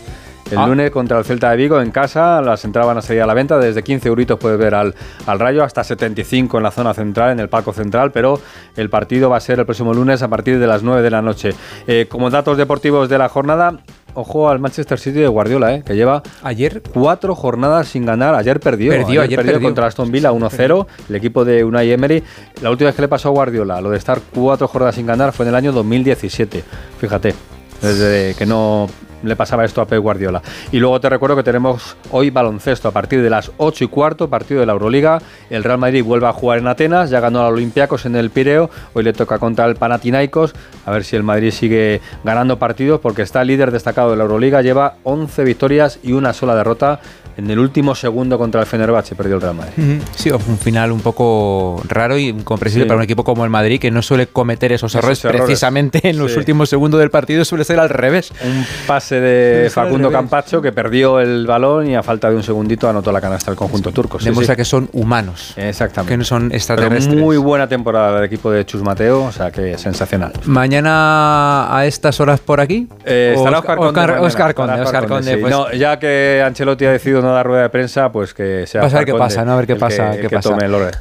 El 0.52 0.58
ah. 0.58 0.68
lunes 0.68 0.90
contra 0.90 1.20
el 1.20 1.26
Celta 1.26 1.52
de 1.52 1.58
Vigo 1.58 1.80
en 1.80 1.92
casa, 1.92 2.42
las 2.42 2.66
entradas 2.66 2.88
van 2.88 2.98
a 2.98 3.02
salir 3.02 3.22
a 3.22 3.28
la 3.28 3.34
venta. 3.34 3.60
Desde 3.60 3.84
15 3.84 4.08
euritos 4.08 4.40
puedes 4.40 4.58
ver 4.58 4.74
al, 4.74 4.96
al 5.28 5.40
Rayo, 5.40 5.64
hasta 5.64 5.84
75 5.84 6.58
en 6.58 6.64
la 6.64 6.72
zona 6.72 6.94
central, 6.94 7.32
en 7.32 7.40
el 7.40 7.50
palco 7.50 7.72
central. 7.72 8.12
Pero 8.12 8.40
el 8.76 8.90
partido 8.90 9.30
va 9.30 9.38
a 9.38 9.40
ser 9.40 9.60
el 9.60 9.66
próximo 9.66 9.94
lunes 9.94 10.24
a 10.24 10.28
partir 10.28 10.60
de 10.60 10.66
las 10.66 10.82
9 10.82 11.04
de 11.04 11.12
la 11.12 11.22
noche. 11.22 11.52
Eh, 11.88 12.08
como 12.10 12.30
datos 12.30 12.58
deportivos 12.58 13.10
de 13.10 13.18
la 13.20 13.30
jornada, 13.30 13.80
ojo 14.16 14.50
al 14.50 14.60
Manchester 14.60 15.00
City 15.00 15.20
de 15.20 15.28
Guardiola, 15.28 15.76
eh, 15.76 15.84
que 15.86 15.96
lleva 15.96 16.24
ayer 16.44 16.82
cuatro 16.94 17.36
jornadas 17.36 17.88
sin 17.88 18.06
ganar. 18.06 18.34
Ayer 18.36 18.60
perdió, 18.60 18.92
perdió, 18.92 19.22
ayer, 19.22 19.38
perdió, 19.38 19.54
perdió. 19.54 19.68
contra 19.68 19.88
Aston 19.88 20.12
Villa 20.12 20.32
1-0, 20.32 20.88
el 21.10 21.16
equipo 21.16 21.46
de 21.46 21.64
Unai 21.64 21.92
Emery. 21.92 22.24
La 22.62 22.72
última 22.72 22.88
vez 22.88 22.96
que 22.96 23.04
le 23.04 23.08
pasó 23.08 23.30
a 23.30 23.32
Guardiola, 23.32 23.82
lo 23.82 23.92
de 23.92 23.98
estar 23.98 24.20
cuatro 24.34 24.68
jornadas 24.68 24.96
sin 24.96 25.06
ganar, 25.06 25.32
fue 25.32 25.46
en 25.46 25.50
el 25.50 25.56
año 25.56 25.72
2017. 25.72 26.64
Fíjate, 27.00 27.34
desde 27.82 28.36
que 28.36 28.46
no 28.46 28.88
le 29.24 29.36
pasaba 29.36 29.66
esto 29.66 29.82
a 29.82 29.86
Pep 29.86 30.02
Guardiola. 30.02 30.42
Y 30.72 30.80
luego 30.80 31.00
te 31.00 31.10
recuerdo 31.10 31.36
que 31.36 31.44
tenemos 31.44 31.98
hoy 32.12 32.30
baloncesto 32.30 32.88
a 32.88 32.92
partir 32.92 33.22
de 33.22 33.30
las 33.30 33.52
8 33.58 33.84
y 33.84 33.88
cuarto, 33.88 34.30
partido 34.30 34.60
de 34.60 34.66
la 34.66 34.74
Euroliga. 34.74 35.22
El 35.50 35.64
Real 35.64 35.78
Madrid 35.78 36.04
vuelve 36.04 36.28
a 36.28 36.34
jugar 36.34 36.60
en 36.60 36.68
Atenas, 36.68 37.10
ya 37.10 37.20
ganó 37.20 37.46
al 37.46 37.54
Olympiacos 37.54 38.06
en 38.06 38.16
el 38.16 38.30
Pireo, 38.30 38.70
hoy 38.94 39.04
le 39.04 39.14
toca 39.14 39.40
contra 39.40 39.66
el 39.66 39.76
Panathinaikos, 39.76 40.54
a 40.86 40.92
ver 40.92 41.04
si 41.04 41.16
el 41.16 41.24
Madrid 41.24 41.52
sigue 41.52 42.02
ganando 42.24 42.60
partidos 42.60 43.00
porque 43.00 43.22
está 43.22 43.44
líder 43.44 43.72
destacado 43.72 44.12
de 44.12 44.18
la 44.18 44.24
Euroliga, 44.24 44.62
lleva 44.62 44.96
11 45.04 45.44
victorias 45.44 46.00
y 46.04 46.14
una 46.14 46.34
sola 46.34 46.56
derrota 46.56 47.00
en 47.40 47.50
el 47.50 47.60
último 47.60 47.96
segundo 47.96 48.38
contra 48.38 48.62
el 48.62 48.68
Fenerbahce 48.68 49.16
perdió 49.16 49.36
el 49.36 49.42
Real 49.42 49.56
Madrid. 49.56 50.02
Sí, 50.16 50.30
fue 50.30 50.40
un 50.54 50.58
final 50.60 50.92
un 50.92 51.02
poco 51.02 51.82
raro 51.88 52.18
y 52.18 52.28
incomprensible 52.30 52.84
Sí. 52.86 52.88
para 52.88 52.98
un 52.98 53.04
equipo 53.04 53.24
como 53.24 53.44
el 53.44 53.50
Madrid 53.50 53.80
que 53.80 53.92
no 53.92 54.02
suele 54.02 54.28
cometer 54.28 54.72
esos 54.72 54.92
Esos 54.92 55.00
errores 55.00 55.26
errores. 55.26 55.42
precisamente 55.42 56.08
en 56.10 56.18
los 56.20 56.36
últimos 56.38 56.70
segundos 56.70 57.00
del 57.00 57.10
partido 57.10 57.44
suele 57.46 57.64
ser 57.64 57.80
al 57.80 57.90
revés. 57.90 58.32
Un 58.44 58.66
pase 58.88 59.20
de 59.20 59.70
Facundo. 59.70 60.12
Campacho 60.12 60.62
que 60.62 60.72
perdió 60.72 61.20
el 61.20 61.46
balón 61.48 61.88
y 61.88 61.96
a 61.96 62.04
falta 62.04 62.30
de 62.30 62.36
un 62.36 62.44
segundito 62.44 62.90
anotó 62.90 63.12
la 63.12 63.22
canasta 63.22 63.52
del 63.52 63.58
conjunto 63.58 63.92
turco. 63.92 64.20
Sí, 64.20 64.26
Demuestra 64.26 64.56
sí. 64.56 64.58
que 64.58 64.66
son 64.66 64.90
humanos, 64.94 65.54
Exactamente. 65.58 66.14
que 66.14 66.18
no 66.18 66.24
son 66.24 66.44
Pero 66.50 66.56
extraterrestres. 66.58 67.16
muy 67.20 67.38
buena 67.38 67.68
temporada 67.68 68.16
del 68.16 68.24
equipo 68.26 68.52
de 68.52 68.66
Chus 68.66 68.82
Mateo, 68.84 69.24
o 69.24 69.32
sea 69.32 69.52
que 69.52 69.78
sensacional. 69.78 70.34
Mañana 70.46 71.76
a 71.76 71.86
estas 71.86 72.20
horas 72.20 72.40
por 72.40 72.60
aquí. 72.60 72.88
Eh, 73.06 73.34
estará 73.36 73.60
Oscar 73.60 73.78
Conde. 73.78 73.90
Oscar, 73.90 74.08
mañana, 74.10 74.28
Oscar 74.28 74.54
Conde, 74.56 74.82
Oscar 74.82 75.08
Conde, 75.08 75.38
pues, 75.38 75.52
No, 75.52 75.72
ya 75.74 76.00
que 76.00 76.42
Ancelotti 76.46 76.86
ha 76.86 76.92
decidido 76.92 77.22
no 77.22 77.29
dar 77.34 77.46
rueda 77.46 77.64
de 77.64 77.70
prensa, 77.70 78.12
pues 78.12 78.34
que 78.34 78.66
sea. 78.68 78.82
Vas 78.82 78.94
a 78.94 78.98
ver 78.98 79.06
qué 79.06 79.14
pasa, 79.14 79.46
¿no? 79.46 79.54
A 79.54 79.56
ver 79.58 79.68
qué 79.68 79.76
pasa. 79.76 80.12
que- 80.12 80.22
qué 80.22 80.30
pasa. 80.30 80.50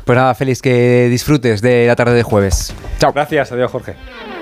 Pues 0.04 0.16
nada, 0.16 0.34
Félix, 0.34 0.62
que 0.62 1.08
disfrutes 1.10 1.60
de 1.60 1.86
la 1.86 1.96
tarde 1.96 2.14
de 2.14 2.22
jueves. 2.22 2.74
Chao. 2.98 3.12
Gracias, 3.12 3.52
adiós 3.52 3.70
Jorge. 3.70 4.37